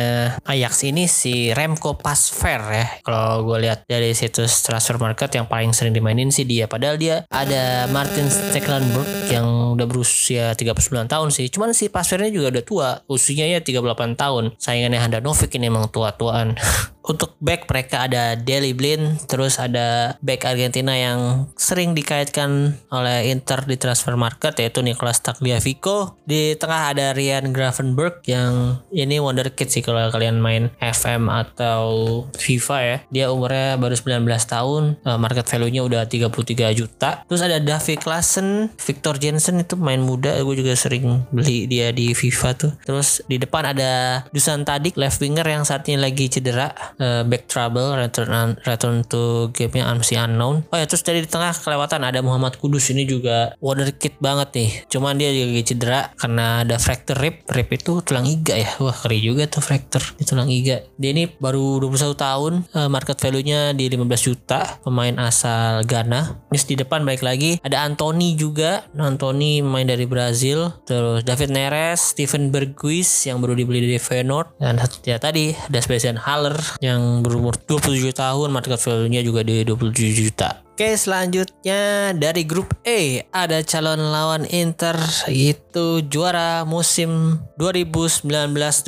[0.43, 2.87] Ajax ini si Remco Pasver ya.
[3.07, 6.67] Kalau gue lihat dari situs transfer market yang paling sering dimainin mainin sih dia.
[6.67, 11.47] Padahal dia ada Martin Stecklenburg yang udah berusia 39 tahun sih.
[11.47, 12.89] Cuman si Pasvernya juga udah tua.
[13.07, 14.59] Usianya ya 38 tahun.
[14.59, 16.59] Saingannya Handanovic ini emang tua-tuaan
[17.09, 23.65] untuk back mereka ada Deli Blin terus ada back Argentina yang sering dikaitkan oleh Inter
[23.65, 26.21] di transfer market yaitu Nicolas Tagliafico.
[26.29, 32.79] Di tengah ada Ryan Gravenberg yang ini wonderkid sih kalau kalian main FM atau FIFA
[32.85, 32.97] ya.
[33.09, 37.25] Dia umurnya baru 19 tahun eh, market value-nya udah 33 juta.
[37.25, 42.13] Terus ada David Klassen Victor Jensen itu main muda gue juga sering beli dia di
[42.13, 42.73] FIFA tuh.
[42.85, 47.49] Terus di depan ada Dusan Tadik left winger yang saat ini lagi cedera uh, back
[47.49, 50.67] trouble return return to gamenya masih unknown.
[50.71, 52.91] Oh ya terus dari di tengah kelewatan ada Muhammad Kudus.
[52.93, 54.71] Ini juga wonderkid banget nih.
[54.91, 57.43] Cuman dia juga cedera karena ada fracture rib.
[57.49, 58.71] Rib itu tulang iga ya.
[58.83, 60.83] Wah keri juga tuh fracture di tulang iga.
[60.99, 64.79] Dia ini baru 21 tahun uh, market value nya di 15 juta.
[64.83, 66.51] Pemain asal Ghana.
[66.53, 68.87] Terus di depan baik lagi ada Anthony juga.
[68.95, 70.75] Anthony main dari Brazil.
[70.85, 74.59] Terus David Neres Steven Berghuis yang baru dibeli dari Feyenoord.
[74.59, 80.15] Dan ya tadi ada Sebastian Haller yang berumur 27 tahun market value-nya juga di 27
[80.15, 84.95] juta Oke selanjutnya dari grup E ada calon lawan Inter
[85.27, 88.87] itu juara musim 2019-2020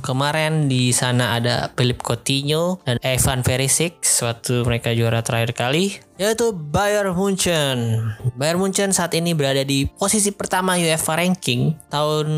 [0.00, 6.54] kemarin di sana ada Philip Coutinho dan Evan Perisic suatu mereka juara terakhir kali yaitu
[6.54, 7.98] Bayern Munchen.
[8.38, 11.74] Bayern Munchen saat ini berada di posisi pertama UEFA ranking.
[11.90, 12.28] Tahun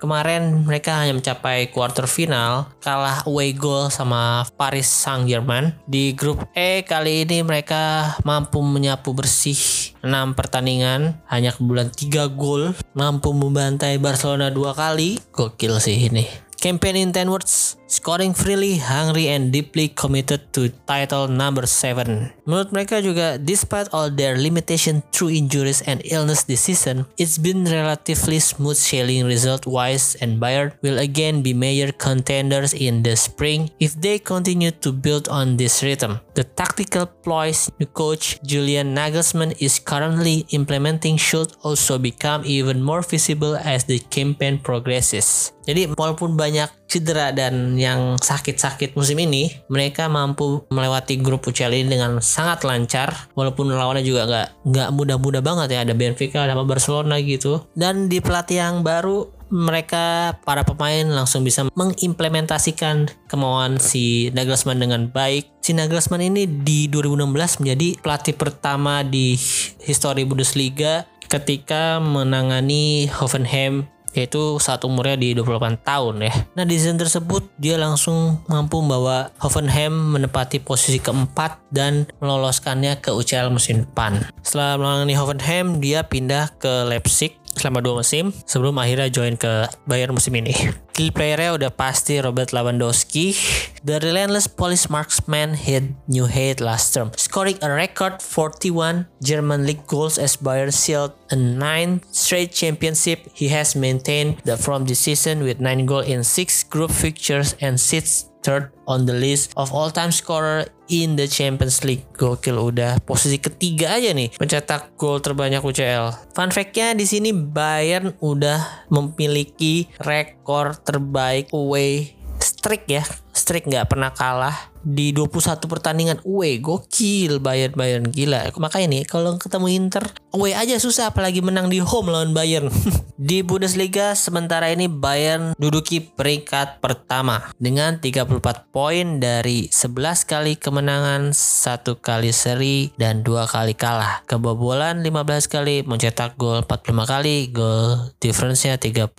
[0.00, 5.76] kemarin mereka hanya mencapai quarter final, kalah away goal sama Paris Saint-Germain.
[5.84, 9.56] Di grup E kali ini mereka mampu menyapu bersih
[10.04, 15.16] 6 pertandingan, hanya kebulan 3 gol, mampu membantai Barcelona dua kali.
[15.32, 16.28] Gokil sih ini.
[16.60, 22.30] Campaign in 10 words, scoring freely, hungry, and deeply committed to title number 7.
[22.46, 27.66] Menurut mereka juga, despite all their limitation through injuries and illness this season, it's been
[27.66, 33.98] relatively smooth sailing result-wise and Bayern will again be major contenders in the spring if
[33.98, 36.22] they continue to build on this rhythm.
[36.38, 43.02] The tactical ploys new coach Julian Nagelsmann is currently implementing should also become even more
[43.02, 45.50] visible as the campaign progresses.
[45.66, 51.94] Jadi walaupun banyak cedera dan yang sakit-sakit musim ini, mereka mampu melewati grup UCL ini
[51.94, 53.30] dengan sangat lancar.
[53.38, 57.62] Walaupun lawannya juga nggak nggak mudah-mudah banget ya, ada Benfica, ada Barcelona gitu.
[57.78, 65.10] Dan di pelatih yang baru mereka para pemain langsung bisa mengimplementasikan kemauan si Nagelsmann dengan
[65.10, 65.50] baik.
[65.62, 69.34] Si Nagelsmann ini di 2016 menjadi pelatih pertama di
[69.82, 76.32] histori Bundesliga ketika menangani Hoffenheim yaitu saat umurnya di 28 tahun ya.
[76.54, 83.14] Nah di season tersebut dia langsung mampu membawa Hoffenheim menempati posisi keempat dan meloloskannya ke
[83.14, 84.20] UCL musim depan.
[84.44, 90.14] Setelah menangani Hoffenheim dia pindah ke Leipzig selama dua musim sebelum akhirnya join ke Bayern
[90.14, 90.54] musim ini.
[90.94, 93.32] Key playernya udah pasti Robert Lewandowski.
[93.80, 99.88] The relentless Polish marksman hit new height last term, scoring a record 41 German league
[99.88, 103.24] goals as Bayern sealed a 9 straight championship.
[103.32, 107.80] He has maintained the from this season with 9 goals in 6 group fixtures and
[107.80, 112.04] sits third on the list of all-time scorer in the Champions League.
[112.16, 116.34] Gokil udah posisi ketiga aja nih mencetak gol terbanyak UCL.
[116.34, 124.10] Fun fact-nya di sini Bayern udah memiliki rekor terbaik away streak ya streak nggak pernah
[124.12, 126.18] kalah di 21 pertandingan.
[126.24, 128.48] Away gokil Bayern Bayern gila.
[128.56, 132.72] Makanya nih kalau ketemu Inter away aja susah apalagi menang di home lawan Bayern.
[133.20, 141.36] Di Bundesliga sementara ini Bayern duduki peringkat pertama dengan 34 poin dari 11 kali kemenangan
[141.36, 144.24] satu kali seri dan dua kali kalah.
[144.24, 149.12] Kebobolan 15 kali mencetak gol 45 kali gol difference-nya 30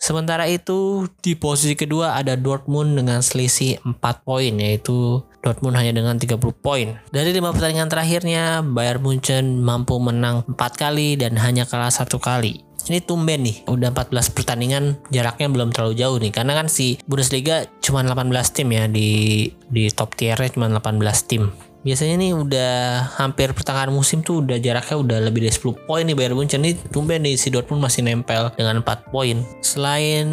[0.00, 6.16] sementara itu di posisi kedua ada Dortmund dengan selisih 4 poin yaitu Dortmund hanya dengan
[6.16, 6.98] 30 poin.
[7.10, 12.62] Dari lima pertandingan terakhirnya, Bayern Munchen mampu menang 4 kali dan hanya kalah satu kali.
[12.82, 16.34] Ini tumben nih, udah 14 pertandingan jaraknya belum terlalu jauh nih.
[16.34, 19.10] Karena kan si Bundesliga cuma 18 tim ya di
[19.70, 21.54] di top tiernya cuma 18 tim.
[21.82, 22.72] Biasanya nih udah
[23.18, 26.62] hampir pertengahan musim tuh udah jaraknya udah lebih dari 10 poin nih Bayern Munchen.
[26.62, 29.42] Nih tumben nih si Dortmund masih nempel dengan 4 poin.
[29.66, 30.26] Selain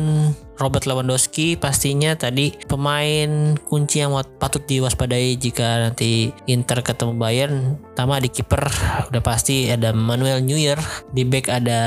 [0.59, 8.19] Robert Lewandowski pastinya tadi pemain kunci yang patut diwaspadai jika nanti Inter ketemu Bayern pertama
[8.19, 8.67] di kiper.
[9.09, 10.77] Udah pasti ada Manuel Neuer.
[11.15, 11.79] Di back ada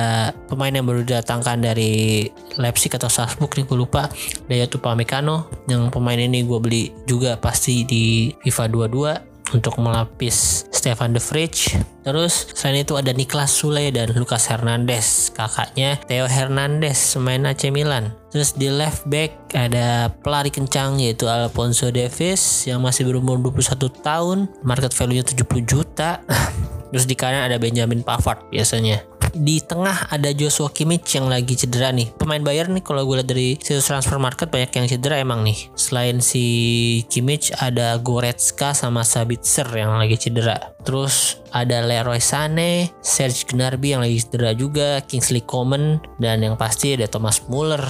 [0.48, 2.27] pemain yang baru datangkan dari
[2.59, 4.09] Leipzig atau Salzburg nih gue lupa.
[4.48, 11.11] Daya Tupamecano yang pemain ini gue beli juga pasti di FIFA 22 untuk melapis Stefan
[11.11, 11.83] De Vrij.
[12.02, 18.10] Terus selain itu ada Niklas Sule dan Lucas Hernandez, kakaknya Theo Hernandez, pemain AC Milan.
[18.34, 24.38] Terus di left back ada pelari kencang yaitu Alfonso Davis yang masih berumur 21 tahun,
[24.66, 26.18] market value-nya 70 juta.
[26.92, 29.00] Terus di kanan ada Benjamin Pavard biasanya
[29.32, 32.12] di tengah ada Joshua Kimmich yang lagi cedera nih.
[32.20, 35.72] Pemain Bayern nih kalau gue lihat dari situs transfer market banyak yang cedera emang nih.
[35.72, 36.44] Selain si
[37.08, 40.76] Kimmich ada Goretzka sama Sabitzer yang lagi cedera.
[40.84, 46.96] Terus ada Leroy Sané, Serge Gnabry yang lagi cedera juga, Kingsley Coman dan yang pasti
[46.96, 47.84] ada Thomas Muller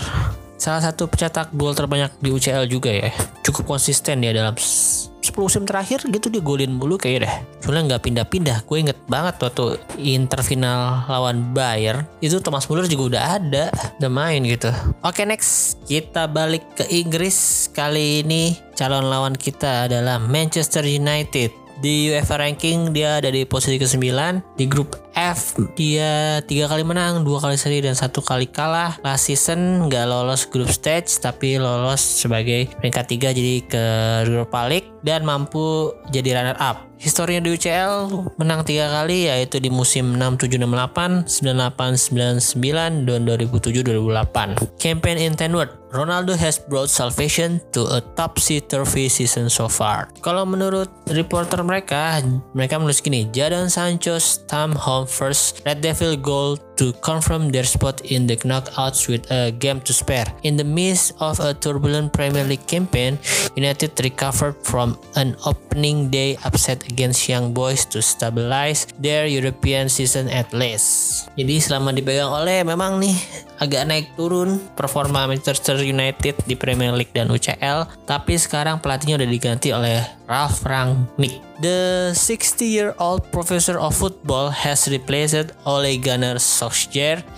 [0.62, 3.10] salah satu pencetak gol terbanyak di UCL juga ya.
[3.42, 7.34] Cukup konsisten ya dalam 10 musim terakhir gitu dia golin mulu kayak deh.
[7.66, 8.58] Soalnya nggak pindah-pindah.
[8.62, 13.64] Gue inget banget waktu Inter final lawan Bayern itu Thomas Muller juga udah ada,
[13.98, 14.70] udah main gitu.
[15.02, 21.61] Oke next kita balik ke Inggris kali ini calon lawan kita adalah Manchester United.
[21.82, 24.06] Di UEFA ranking dia ada di posisi ke-9
[24.54, 28.96] di grup F dia tiga kali menang, dua kali seri dan satu kali kalah.
[29.04, 33.84] Last season nggak lolos grup stage tapi lolos sebagai peringkat tiga jadi ke
[34.28, 36.92] Europa League dan mampu jadi runner up.
[37.02, 44.78] Historinya di UCL menang tiga kali yaitu di musim 6768, 9899 dan 2007-2008.
[44.78, 50.14] Campaign in 10 word, Ronaldo has brought salvation to a topsy-turvy season so far.
[50.22, 52.22] Kalau menurut reporter mereka,
[52.54, 58.00] mereka menulis gini, Jadon Sancho Tam Home first Red Devil goal to confirm their spot
[58.08, 60.26] in the knockouts with a game to spare.
[60.42, 63.18] In the midst of a turbulent Premier League campaign,
[63.56, 70.28] United recovered from an opening day upset against Young Boys to stabilize their European season
[70.32, 71.28] at least.
[71.36, 73.16] Jadi selama dipegang oleh memang nih
[73.62, 79.30] agak naik turun performa Manchester United di Premier League dan UCL, tapi sekarang pelatihnya udah
[79.30, 81.38] diganti oleh Ralph Rangnick.
[81.62, 86.42] The 60-year-old professor of football has replaced Ole Gunnar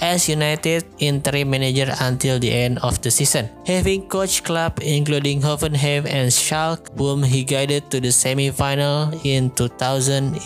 [0.00, 3.48] as United interim manager until the end of the season.
[3.64, 10.40] Having coached club including Hoffenheim and Schalke, whom he guided to the semi-final in 2011,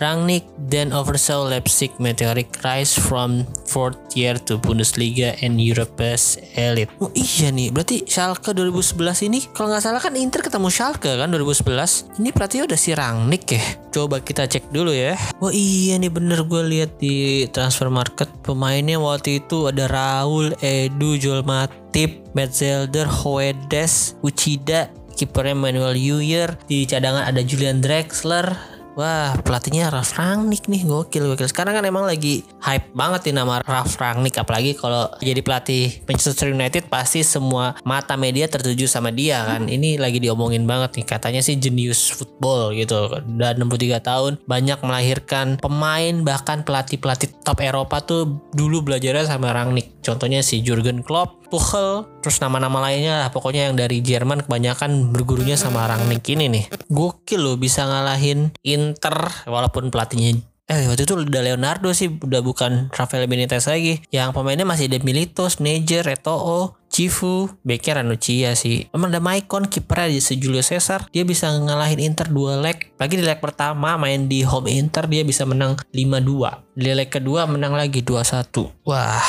[0.00, 6.90] Rangnick then oversaw Leipzig meteoric rise from fourth year to Bundesliga and Europe's elite.
[6.98, 11.30] Oh iya nih, berarti Schalke 2011 ini kalau nggak salah kan Inter ketemu Schalke kan
[11.30, 12.18] 2011.
[12.18, 13.62] Ini berarti udah si Rangnick ya.
[13.92, 15.20] Coba kita cek dulu ya.
[15.36, 21.20] Wah iya nih bener gue lihat di transfer market pemainnya waktu itu ada Raul, Edu,
[21.20, 28.56] Joel Matip, Metzelder, Hoedes, Uchida, kipernya Manuel Neuer, di cadangan ada Julian Drexler,
[28.92, 31.48] Wah pelatihnya Ralf Rangnick nih gokil gokil.
[31.48, 36.52] Sekarang kan emang lagi hype banget nih nama Ralf Rangnick apalagi kalau jadi pelatih Manchester
[36.52, 39.64] United pasti semua mata media tertuju sama dia kan.
[39.64, 43.08] Ini lagi diomongin banget nih katanya sih jenius football gitu.
[43.32, 50.04] Dan 63 tahun banyak melahirkan pemain bahkan pelatih-pelatih top Eropa tuh dulu belajarnya sama Rangnick.
[50.04, 55.60] Contohnya si Jurgen Klopp Tuchel, terus nama-nama lainnya lah pokoknya yang dari Jerman kebanyakan bergurunya
[55.60, 56.64] sama Rangnick ini nih.
[56.88, 60.40] Gokil loh bisa ngalahin Inter walaupun pelatihnya
[60.72, 64.00] Eh waktu itu udah Leonardo sih udah bukan Rafael Benitez lagi.
[64.08, 68.88] Yang pemainnya masih ada Milito, Nejer, Eto'o, Cifu, Becker, Anucia sih.
[68.88, 71.12] Emang ada Maicon, kipernya di Julio Cesar.
[71.12, 72.88] Dia bisa ngalahin Inter dua leg.
[72.96, 76.72] Lagi di leg pertama main di home Inter dia bisa menang 5-2.
[76.72, 78.88] Di leg kedua menang lagi 2-1.
[78.88, 79.20] Wah,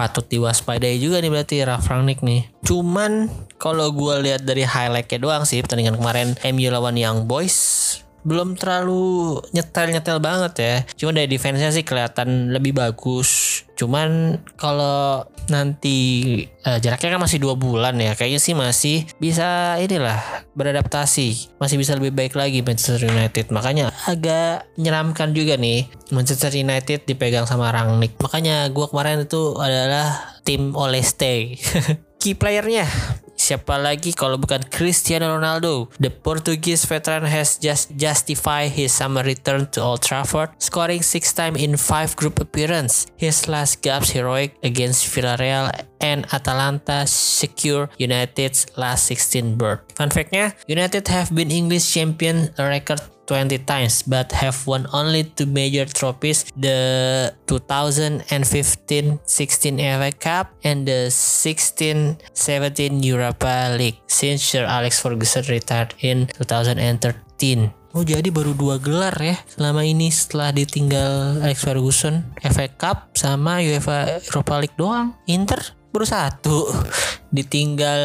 [0.00, 2.48] patut diwaspadai juga nih berarti Ralf Rangnick nih.
[2.64, 3.28] Cuman
[3.60, 9.38] kalau gue lihat dari highlightnya doang sih pertandingan kemarin MU lawan Young Boys belum terlalu
[9.54, 10.74] nyetel-nyetel banget ya.
[10.98, 13.62] Cuma dari defense-nya sih kelihatan lebih bagus.
[13.78, 20.18] Cuman kalau nanti uh, jaraknya kan masih dua bulan ya, kayaknya sih masih bisa inilah
[20.58, 23.54] beradaptasi, masih bisa lebih baik lagi Manchester United.
[23.54, 28.18] Makanya agak menyeramkan juga nih Manchester United dipegang sama Rangnick.
[28.18, 31.54] Makanya gue kemarin itu adalah tim Oleste.
[32.20, 32.90] Key playernya
[33.36, 35.92] Siapa lagi kalau bukan Cristiano Ronaldo?
[36.00, 41.60] The Portuguese veteran has just justified his summer return to Old Trafford, scoring six times
[41.60, 43.06] in five group appearance.
[43.20, 45.68] His last gaps heroic against Villarreal
[46.00, 49.84] and Atalanta secure United's last 16 berth.
[49.94, 55.46] Fun fact-nya, United have been English champion record 20 times but have won only two
[55.46, 59.22] major trophies the 2015-16
[59.78, 67.74] FA Cup and the 16-17 Europa League since Sir Alex Ferguson retired in 2013.
[67.96, 73.64] Oh jadi baru dua gelar ya selama ini setelah ditinggal Alex Ferguson FA Cup sama
[73.64, 75.16] UEFA Europa League doang.
[75.24, 76.68] Inter baru satu.
[77.32, 78.00] Ditinggal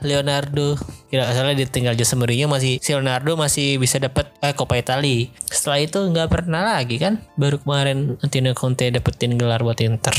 [0.00, 0.80] Leonardo.
[1.12, 5.28] Tidak salah ditinggal Jose Mourinho masih si Leonardo masih bisa dapat eh, Coppa Italia.
[5.46, 7.20] Setelah itu nggak pernah lagi kan?
[7.36, 10.16] Baru kemarin Antonio Conte dapetin gelar buat Inter.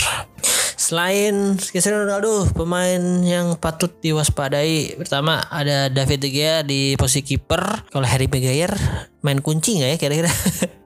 [0.76, 7.90] Selain Cristiano Ronaldo, pemain yang patut diwaspadai pertama ada David De Gea di posisi kiper.
[7.90, 8.78] Kalau Harry Maguire
[9.26, 10.30] main kunci nggak ya kira-kira?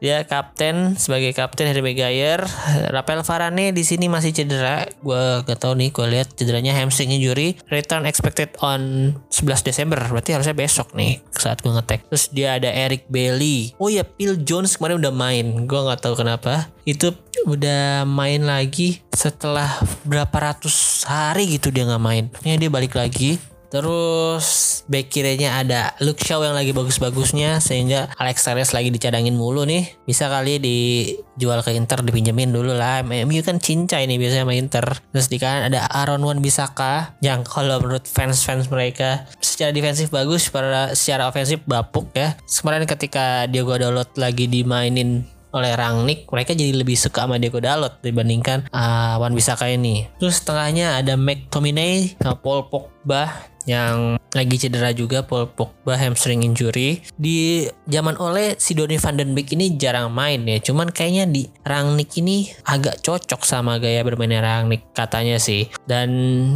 [0.00, 2.44] dia kapten sebagai kapten Harry Maguire.
[2.88, 4.88] Rafael Varane di sini masih cedera.
[5.00, 7.60] Gue gak tahu nih, gue lihat cederanya hamstring injury.
[7.68, 10.00] Return expected on 11 Desember.
[10.00, 12.08] Berarti harusnya besok nih saat gue ngetek.
[12.08, 13.76] Terus dia ada Eric Bailey.
[13.76, 15.46] Oh ya, Phil Jones kemarin udah main.
[15.68, 16.72] Gue nggak tahu kenapa.
[16.88, 17.12] Itu
[17.44, 19.68] udah main lagi setelah
[20.02, 22.24] berapa ratus hari gitu dia nggak main.
[22.42, 28.40] Ini dia balik lagi Terus back kirinya ada Luke Shaw yang lagi bagus-bagusnya sehingga Alex
[28.48, 30.00] Telles lagi dicadangin mulu nih.
[30.08, 33.04] Bisa kali dijual ke Inter dipinjemin dulu lah.
[33.04, 34.86] MU kan cincai nih biasanya sama Inter.
[35.12, 40.48] Terus di kanan ada Aaron Wan Bisaka yang kalau menurut fans-fans mereka secara defensif bagus,
[40.48, 42.40] pada secara ofensif bapuk ya.
[42.48, 47.98] Kemarin ketika Diego Dalot lagi dimainin oleh Rangnick mereka jadi lebih suka sama Diego Dalot
[48.00, 50.06] dibandingkan uh, Wan Bisaka ini.
[50.22, 57.04] Terus tengahnya ada McTominay sama Paul Pogba yang lagi cedera juga Paul Pogba hamstring injury.
[57.20, 61.52] Di zaman oleh si Donny van den Beek ini jarang main ya cuman kayaknya di
[61.68, 65.68] Rangnick ini agak cocok sama gaya bermainnya Rangnick katanya sih.
[65.84, 66.08] Dan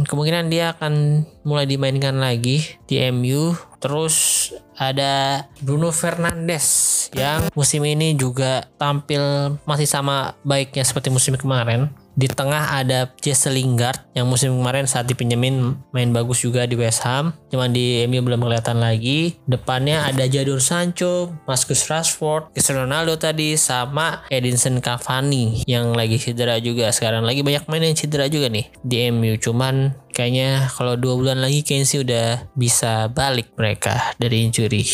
[0.09, 8.17] kemungkinan dia akan mulai dimainkan lagi di MU terus ada Bruno Fernandes yang musim ini
[8.17, 14.53] juga tampil masih sama baiknya seperti musim kemarin di tengah ada Jesse Lingard yang musim
[14.53, 17.33] kemarin saat dipinjemin main bagus juga di West Ham.
[17.49, 19.37] Cuman di MU belum kelihatan lagi.
[19.49, 26.61] Depannya ada Jadon Sancho, Marcus Rashford, Cristiano Ronaldo tadi sama Edinson Cavani yang lagi cedera
[26.61, 26.93] juga.
[26.93, 29.33] Sekarang lagi banyak main yang cedera juga nih di MU.
[29.41, 34.85] Cuman kayaknya kalau dua bulan lagi sih udah bisa balik mereka dari injury.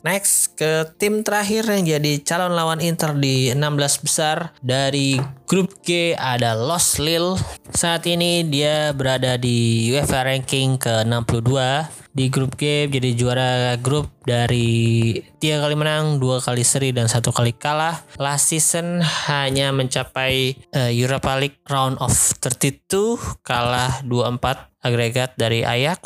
[0.00, 6.16] Next ke tim terakhir yang jadi calon lawan Inter di 16 besar dari grup G
[6.16, 7.36] ada Los Lille.
[7.68, 11.52] Saat ini dia berada di UEFA ranking ke-62
[12.10, 17.30] di grup G jadi juara grup dari tiga kali menang, dua kali seri dan satu
[17.30, 18.02] kali kalah.
[18.16, 26.02] Last season hanya mencapai uh, Europa League round of 32 kalah 2-4 agregat dari Ajax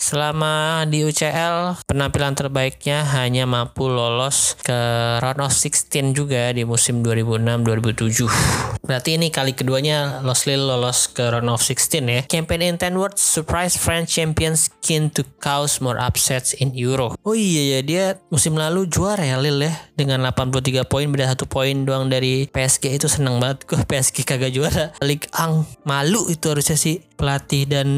[0.00, 4.78] Selama di UCL, penampilan terbaiknya hanya mampu lolos ke
[5.20, 8.84] round of 16 juga di musim 2006-2007.
[8.84, 12.20] Berarti ini kali keduanya Los Lille lolos ke round of 16 ya.
[12.28, 17.16] Campaign in 10 words, surprise French champions keen to cause more upsets in Euro.
[17.24, 19.74] Oh iya ya, dia musim lalu juara ya Lille ya.
[19.96, 23.64] Dengan 83 poin, beda satu poin doang dari PSG itu seneng banget.
[23.64, 24.92] Gue PSG kagak juara.
[25.00, 27.88] Ligue 1 malu itu harusnya sih pelatih dan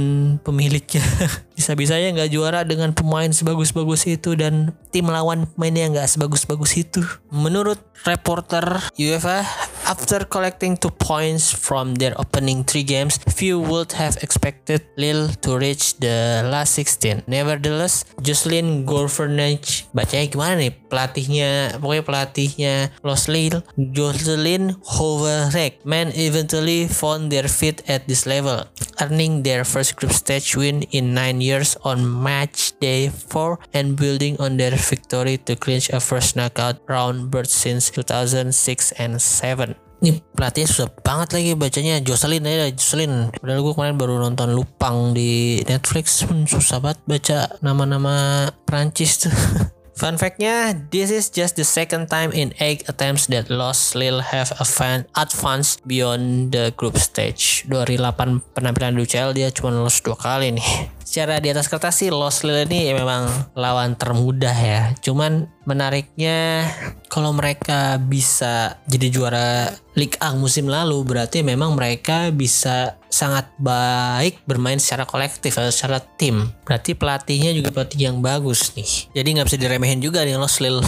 [0.42, 1.02] pemiliknya.
[1.56, 7.00] Bisa-bisanya nggak juara dengan pemain sebagus-bagus itu dan tim lawan mainnya nggak sebagus-bagus itu.
[7.32, 9.40] Menurut reporter UEFA,
[9.88, 15.56] after collecting two points from their opening three games, few would have expected Lille to
[15.56, 17.24] reach the last 16.
[17.24, 20.72] Nevertheless, Jocelyn Gouvernage, bacanya gimana nih?
[20.92, 21.50] Pelatihnya,
[21.80, 28.68] pokoknya pelatihnya Los Lille, Jocelyn Hoverek, man eventually found their feet at this level.
[29.00, 34.36] Earning their first group stage win in 9 years on match day 4 and building
[34.40, 39.76] on their victory to clinch a first knockout round berth since 2006 and 7.
[39.96, 41.96] Ini pelatihnya susah banget lagi bacanya.
[42.04, 43.32] Jocelyn aja Jocelyn.
[43.32, 46.20] Padahal gue kemarin baru nonton Lupang di Netflix.
[46.28, 49.32] Hmm, Susah banget baca nama-nama Prancis tuh
[49.96, 54.52] Fun fact-nya, this is just the second time in eight attempts that Lost Lil have
[54.60, 57.64] advanced beyond the group stage.
[57.64, 58.12] Dari 8
[58.52, 62.42] penampilan di UCL dia cuma lolos dua kali nih secara di atas kertas sih Los
[62.42, 64.90] Lille ini ya memang lawan termudah ya.
[64.98, 66.66] Cuman menariknya
[67.06, 74.42] kalau mereka bisa jadi juara League A musim lalu berarti memang mereka bisa sangat baik
[74.50, 76.50] bermain secara kolektif atau secara tim.
[76.66, 79.14] Berarti pelatihnya juga pelatih yang bagus nih.
[79.14, 80.82] Jadi nggak bisa diremehin juga nih Los Lille.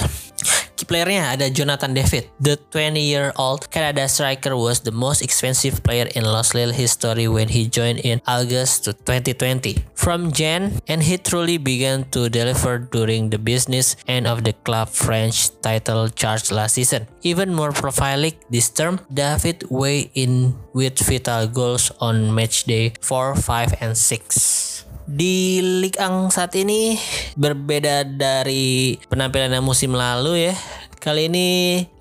[0.78, 2.30] Key playernya ada Jonathan David.
[2.38, 7.66] The 20-year-old Canada striker was the most expensive player in Los Lille history when he
[7.66, 9.82] joined in August 2020.
[9.98, 14.86] From Jan, and he truly began to deliver during the business end of the club
[14.94, 17.10] French title charge last season.
[17.26, 23.34] Even more prolific this term, David weighed in with vital goals on match day 4,
[23.34, 24.77] 5, and 6
[25.08, 27.00] di Ligue 1 saat ini
[27.32, 30.54] berbeda dari penampilan musim lalu ya.
[30.98, 31.48] Kali ini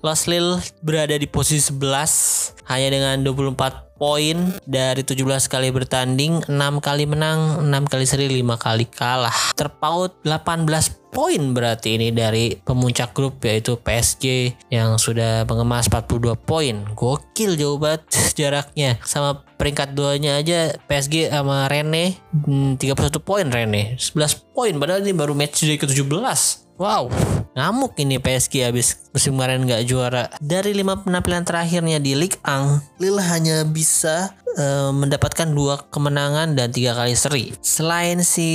[0.02, 6.78] Los Lille berada di posisi 11 hanya dengan 24 poin dari 17 kali bertanding, 6
[6.78, 9.54] kali menang, 6 kali seri, 5 kali kalah.
[9.58, 10.66] Terpaut 18
[11.10, 16.86] poin berarti ini dari pemuncak grup yaitu PSG yang sudah mengemas 42 poin.
[16.94, 18.06] Gokil jauh banget
[18.38, 19.02] jaraknya.
[19.02, 23.98] Sama peringkat duanya aja PSG sama Rene 31 hmm, poin Rene.
[23.98, 26.67] 11 poin padahal ini baru match day ke-17.
[26.78, 27.10] Wow,
[27.58, 30.30] ngamuk ini PSG habis musim kemarin nggak juara.
[30.38, 36.70] Dari lima penampilan terakhirnya di Ligue 1, Lille hanya bisa uh, mendapatkan dua kemenangan dan
[36.70, 37.50] tiga kali seri.
[37.66, 38.46] Selain si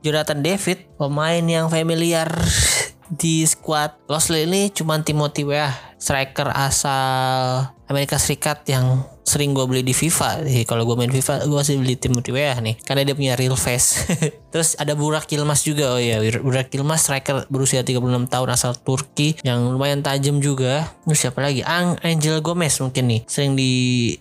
[0.00, 2.32] Jonathan David, pemain yang familiar
[3.20, 9.64] di squad Los Lille ini cuma Timothy Weah, striker asal Amerika Serikat yang sering gue
[9.64, 10.44] beli di FIFA.
[10.44, 12.76] Sih kalau gue main FIFA gue sih beli Timothy Weah nih.
[12.84, 14.04] Karena dia punya real face.
[14.52, 15.96] Terus ada Burak Yilmaz juga.
[15.96, 20.94] Oh iya Burak Yilmaz striker berusia 36 tahun asal Turki yang lumayan tajam juga.
[21.08, 21.64] Terus siapa lagi?
[21.64, 23.20] Ang Angel Gomez mungkin nih.
[23.26, 23.72] Sering di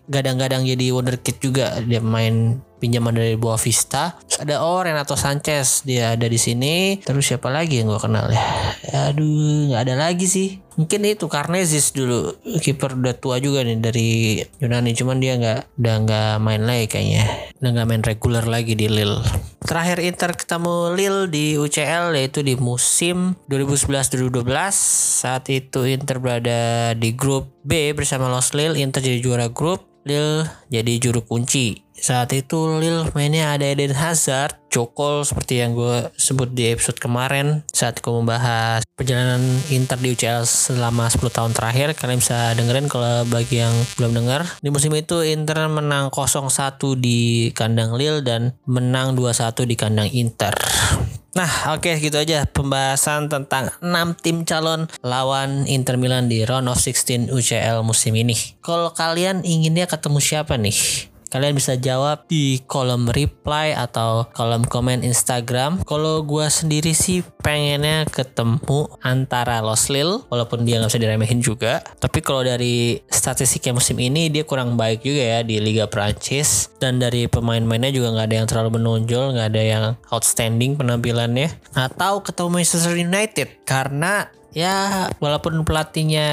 [0.07, 1.77] gadang-gadang jadi wonderkid juga.
[1.83, 4.19] Dia main pinjaman dari Boa Vista.
[4.43, 5.87] ada oh Renato Sanchez.
[5.87, 6.99] Dia ada di sini.
[6.99, 8.43] Terus siapa lagi yang gue kenal ya?
[9.07, 10.59] Aduh nggak ada lagi sih.
[10.73, 14.09] Mungkin itu Karnezis dulu kiper udah tua juga nih dari
[14.57, 17.25] Yunani cuman dia nggak udah nggak main lagi kayaknya.
[17.61, 19.21] Udah nggak main reguler lagi di Lille.
[19.63, 24.43] Terakhir Inter ketemu Lille di UCL yaitu di musim 2011-2012
[25.23, 30.51] saat itu Inter berada di grup B bersama Los Lille Inter jadi juara grup Lille
[30.67, 36.51] jadi juru kunci saat itu Lil mainnya ada Eden Hazard, Cokol seperti yang gue sebut
[36.51, 39.39] di episode kemarin saat gue membahas perjalanan
[39.71, 41.95] Inter di UCL selama 10 tahun terakhir.
[41.95, 44.43] Kalian bisa dengerin kalau bagi yang belum dengar.
[44.59, 46.51] Di musim itu Inter menang 0-1
[46.99, 50.51] di kandang Lille dan menang 2-1 di kandang Inter.
[51.39, 53.89] Nah, oke okay, gitu aja pembahasan tentang 6
[54.19, 58.35] tim calon lawan Inter Milan di round of 16 UCL musim ini.
[58.59, 61.12] Kalau kalian inginnya ketemu siapa nih?
[61.33, 65.81] Kalian bisa jawab di kolom reply atau kolom komen Instagram.
[65.81, 71.81] Kalau gue sendiri sih pengennya ketemu antara Los Lil, walaupun dia nggak bisa diremehin juga.
[71.97, 77.01] Tapi kalau dari statistiknya musim ini dia kurang baik juga ya di Liga Prancis dan
[77.01, 81.49] dari pemain-mainnya juga nggak ada yang terlalu menonjol, nggak ada yang outstanding penampilannya.
[81.73, 86.29] Atau ketemu Manchester United karena ya walaupun pelatihnya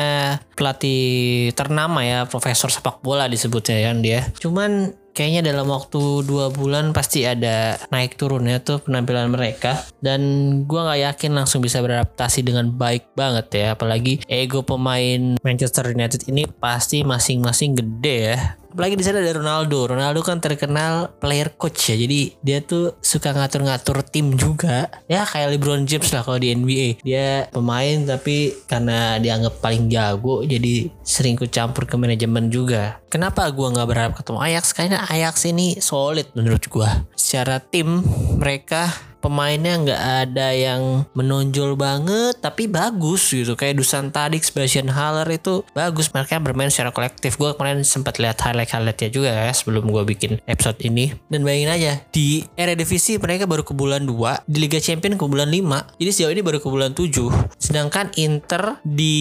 [0.55, 4.29] pelatih ternama ya profesor sepak bola disebutnya kan dia.
[4.39, 9.83] Cuman kayaknya dalam waktu dua bulan pasti ada naik turunnya tuh penampilan mereka.
[9.99, 10.21] Dan
[10.65, 13.67] gue nggak yakin langsung bisa beradaptasi dengan baik banget ya.
[13.75, 19.91] Apalagi ego pemain Manchester United ini pasti masing-masing gede ya apalagi di sana ada Ronaldo.
[19.91, 21.97] Ronaldo kan terkenal player coach ya.
[21.99, 24.89] Jadi dia tuh suka ngatur-ngatur tim juga.
[25.11, 30.47] Ya kayak LeBron James lah kalau di NBA dia pemain tapi karena dianggap paling jago
[30.47, 33.03] jadi sering campur ke manajemen juga.
[33.11, 34.65] Kenapa gue nggak berharap ketemu Ajax?
[34.73, 38.07] Karena Ajax ini solid menurut gue secara tim
[38.39, 43.55] mereka pemainnya nggak ada yang menonjol banget tapi bagus gitu.
[43.55, 46.11] Kayak Dusan Tadic, Sebastian Haller itu bagus.
[46.11, 47.37] Mereka bermain secara kolektif.
[47.37, 51.15] Gue kemarin sempat lihat highlight highlightnya juga ya sebelum gue bikin episode ini.
[51.29, 55.49] Dan bayangin aja di Eredivisie mereka baru ke bulan 2 di Liga Champions ke bulan
[55.53, 59.19] 5 jadi sejauh ini baru ke bulan 7 sedangkan Inter di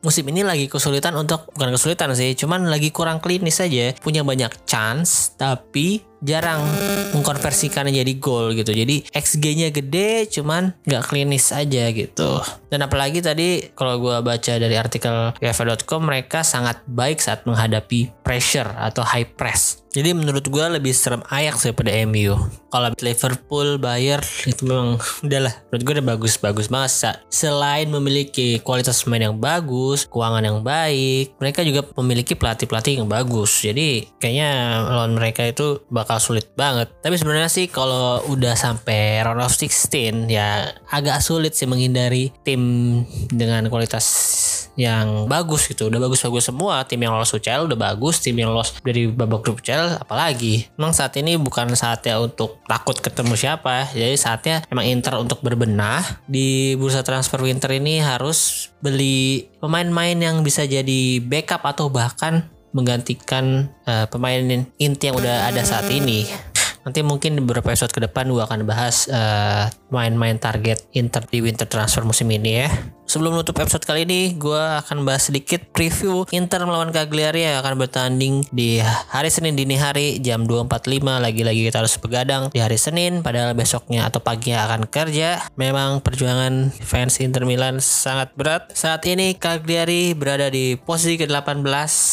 [0.00, 3.92] musim ini lagi kesulitan untuk bukan kesulitan sih cuman lagi kurang klinis aja.
[4.00, 6.64] Punya banyak chance tapi jarang
[7.16, 8.72] mengkonversikannya jadi gol gitu.
[8.72, 12.40] Jadi XG-nya gede cuman nggak klinis aja gitu.
[12.68, 18.68] Dan apalagi tadi kalau gue baca dari artikel UEFA.com mereka sangat baik saat menghadapi pressure
[18.76, 19.85] atau high press.
[19.96, 22.36] Jadi menurut gue lebih serem Ajax daripada MU.
[22.68, 25.56] Kalau Liverpool, Bayern itu memang udahlah.
[25.72, 27.16] Menurut gue udah bagus-bagus banget.
[27.32, 33.64] Selain memiliki kualitas pemain yang bagus, keuangan yang baik, mereka juga memiliki pelatih-pelatih yang bagus.
[33.64, 36.92] Jadi kayaknya lawan mereka itu bakal sulit banget.
[37.00, 42.60] Tapi sebenarnya sih kalau udah sampai round of 16 ya agak sulit sih menghindari tim
[43.32, 44.04] dengan kualitas
[44.76, 48.76] yang bagus gitu udah bagus-bagus semua tim yang lolos UCL udah bagus tim yang lolos
[48.84, 50.66] dari babak grup UCL apalagi?
[50.74, 53.86] Memang saat ini bukan saatnya untuk takut ketemu siapa.
[53.94, 56.02] Jadi saatnya emang Inter untuk berbenah.
[56.26, 63.72] Di bursa transfer winter ini harus beli pemain-pemain yang bisa jadi backup atau bahkan menggantikan
[63.88, 66.28] uh, pemain inti yang udah ada saat ini.
[66.86, 71.66] Nanti mungkin beberapa episode ke depan gue akan bahas uh, main-main target Inter di winter
[71.66, 72.70] transfer musim ini ya
[73.06, 77.78] Sebelum menutup episode kali ini, gue akan bahas sedikit preview Inter melawan Cagliari yang akan
[77.78, 81.06] bertanding di hari Senin dini hari jam 2.45.
[81.22, 85.38] Lagi-lagi kita harus begadang di hari Senin, padahal besoknya atau paginya akan kerja.
[85.54, 88.74] Memang perjuangan fans Inter Milan sangat berat.
[88.74, 91.62] Saat ini Cagliari berada di posisi ke-18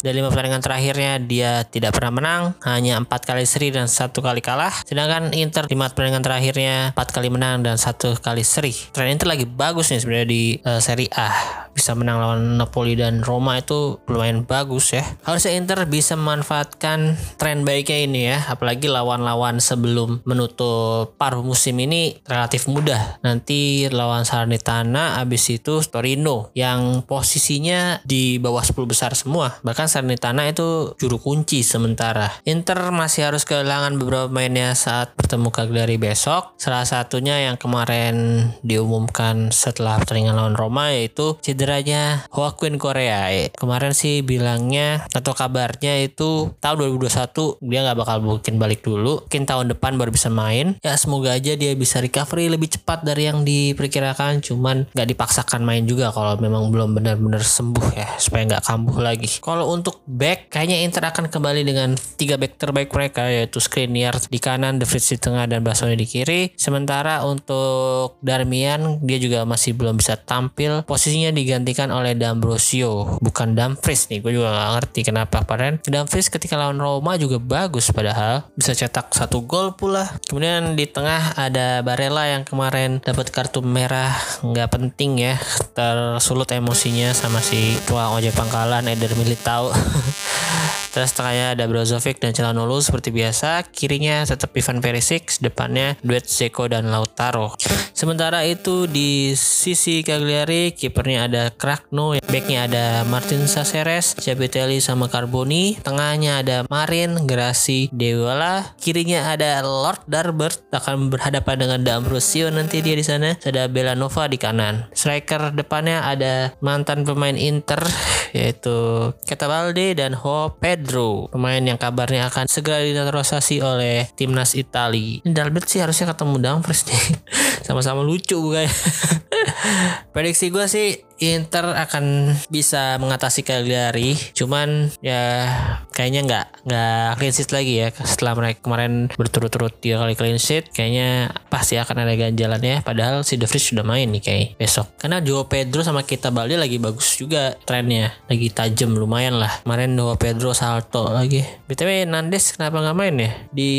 [0.06, 4.38] dari lima pertandingan terakhirnya dia tidak pernah menang, hanya empat kali seri dan satu kali
[4.38, 4.86] kalah.
[4.86, 8.70] Sedangkan Inter lima pertandingan terakhirnya empat kali menang dan satu kali seri.
[8.94, 13.20] Tren Inter lagi bagus nih sebenarnya di uh, Serie A bisa menang lawan Napoli dan
[13.26, 15.02] Roma itu lumayan bagus ya.
[15.26, 22.22] Harusnya Inter bisa memanfaatkan tren baiknya ini ya, apalagi lawan-lawan sebelum menutup paruh musim ini
[22.28, 23.18] relatif mudah.
[23.26, 29.58] Nanti lawan Salernitana, abis itu Torino yang posisinya di bawah 10 besar semua.
[29.66, 32.30] Bahkan Salernitana itu juru kunci sementara.
[32.46, 36.54] Inter masih harus kehilangan beberapa mainnya saat bertemu Cagliari besok.
[36.60, 43.30] Salah satunya yang kemarin diumumkan setelah pertandingan lawan Roma pertama yaitu cederanya Joaquin Korea.
[43.54, 49.22] Kemarin sih bilangnya atau kabarnya itu tahun 2021 dia nggak bakal mungkin balik dulu.
[49.22, 50.74] Mungkin tahun depan baru bisa main.
[50.82, 54.42] Ya semoga aja dia bisa recovery lebih cepat dari yang diperkirakan.
[54.42, 59.30] Cuman nggak dipaksakan main juga kalau memang belum benar-benar sembuh ya supaya nggak kambuh lagi.
[59.38, 64.42] Kalau untuk back kayaknya Inter akan kembali dengan tiga back terbaik mereka yaitu Skriniar di
[64.42, 66.50] kanan, De Vrij di tengah dan Bastoni di kiri.
[66.58, 73.20] Sementara untuk Darmian dia juga masih belum bisa tampil tampil posisinya digantikan oleh D'Ambrosio.
[73.20, 75.76] Bukan Dumfries nih gue juga gak ngerti kenapa kemarin.
[75.84, 78.48] Dumfries ketika lawan Roma juga bagus padahal.
[78.56, 80.08] Bisa cetak satu gol pula.
[80.24, 84.16] Kemudian di tengah ada Barella yang kemarin dapat kartu merah.
[84.40, 85.36] Nggak penting ya
[85.76, 89.68] tersulut emosinya sama si tua ojek pangkalan Eder Militao
[90.94, 93.66] Terus tengahnya ada Brozovic dan Calhanoglu seperti biasa.
[93.66, 97.58] Kirinya tetap Ivan Perisic, depannya duet Zeko dan Lautaro.
[97.90, 105.74] Sementara itu di sisi Cagliari kipernya ada Krakno, backnya ada Martin Saceres, Capitelli sama Carboni,
[105.82, 112.94] tengahnya ada Marin, Grassi, Dewala, kirinya ada Lord Darbert akan berhadapan dengan D'Ambrosio nanti dia
[112.94, 113.34] di sana.
[113.42, 114.86] Ada Belanova di kanan.
[114.94, 117.82] Striker depannya ada mantan pemain Inter
[118.36, 125.24] yaitu Ketabalde dan Ho Pedro Pedro, pemain yang kabarnya akan segera dinaturalisasi oleh timnas Italia.
[125.24, 126.84] Ini Dalbert sih harusnya ketemu Dumfries.
[127.64, 128.68] Sama-sama lucu guys.
[130.12, 135.46] Prediksi gue sih Inter akan bisa mengatasi Cagliari cuman ya
[135.94, 137.88] kayaknya nggak nggak clean sheet lagi ya.
[137.94, 142.82] Setelah mereka kemarin berturut-turut tiga kali clean sheet kayaknya pasti akan ada ganjalannya.
[142.82, 144.90] Padahal si De Vries sudah main nih kayak besok.
[144.98, 148.10] Karena Joao Pedro sama kita Balde lagi bagus juga trennya.
[148.26, 149.62] Lagi tajam lumayan lah.
[149.62, 151.46] Kemarin Joao Pedro salto lagi.
[151.70, 153.30] Btw Nandes kenapa nggak main ya?
[153.54, 153.70] Di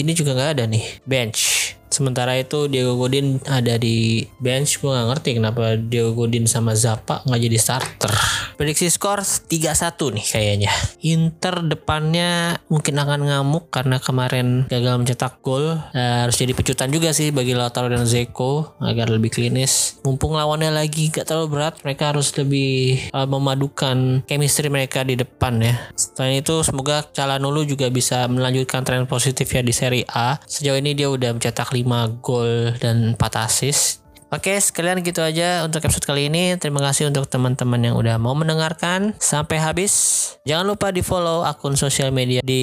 [0.00, 0.84] ini juga nggak ada nih.
[1.02, 4.84] Bench Sementara itu Diego Godin ada di bench.
[4.84, 8.12] Gue gak ngerti kenapa Diego Godin sama Zappa nggak jadi starter.
[8.60, 10.72] Prediksi skor 3-1 nih kayaknya.
[11.00, 15.80] Inter depannya mungkin akan ngamuk karena kemarin gagal mencetak gol.
[15.96, 20.00] Nah, harus jadi pecutan juga sih bagi Lautaro dan Zeko agar lebih klinis.
[20.04, 25.60] Mumpung lawannya lagi gak terlalu berat, mereka harus lebih uh, memadukan chemistry mereka di depan
[25.64, 25.76] ya.
[25.96, 30.40] Selain itu semoga Calhanoglu juga bisa melanjutkan tren positif ya di Serie A.
[30.44, 35.62] Sejauh ini dia udah mencetak 5 5 gol dan 4 assist Oke, sekalian gitu aja
[35.62, 36.58] untuk episode kali ini.
[36.58, 39.94] Terima kasih untuk teman-teman yang udah mau mendengarkan sampai habis.
[40.42, 42.62] Jangan lupa di follow akun sosial media di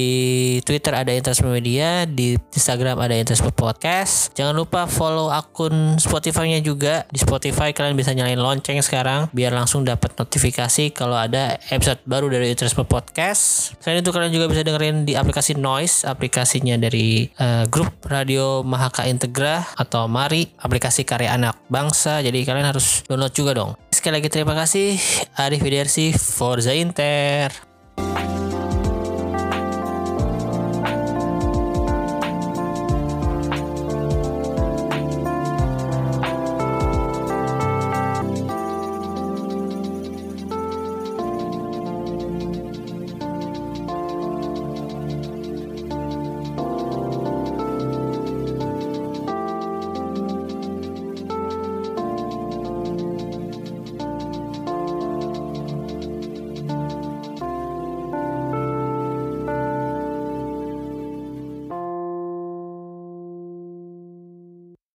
[0.60, 4.36] Twitter ada Interisme Media, di Instagram ada Interisme Podcast.
[4.36, 7.08] Jangan lupa follow akun Spotify-nya juga.
[7.08, 12.28] Di Spotify kalian bisa nyalain lonceng sekarang biar langsung dapat notifikasi kalau ada episode baru
[12.28, 13.72] dari Interisme Podcast.
[13.80, 19.08] Selain itu kalian juga bisa dengerin di aplikasi Noise, aplikasinya dari uh, grup Radio Mahaka
[19.08, 22.18] Integra atau Mari, aplikasi karya anak bangsa.
[22.20, 23.78] Jadi kalian harus download juga dong.
[23.94, 24.98] Sekali lagi terima kasih
[25.38, 27.54] Arif Widersi Forza Inter.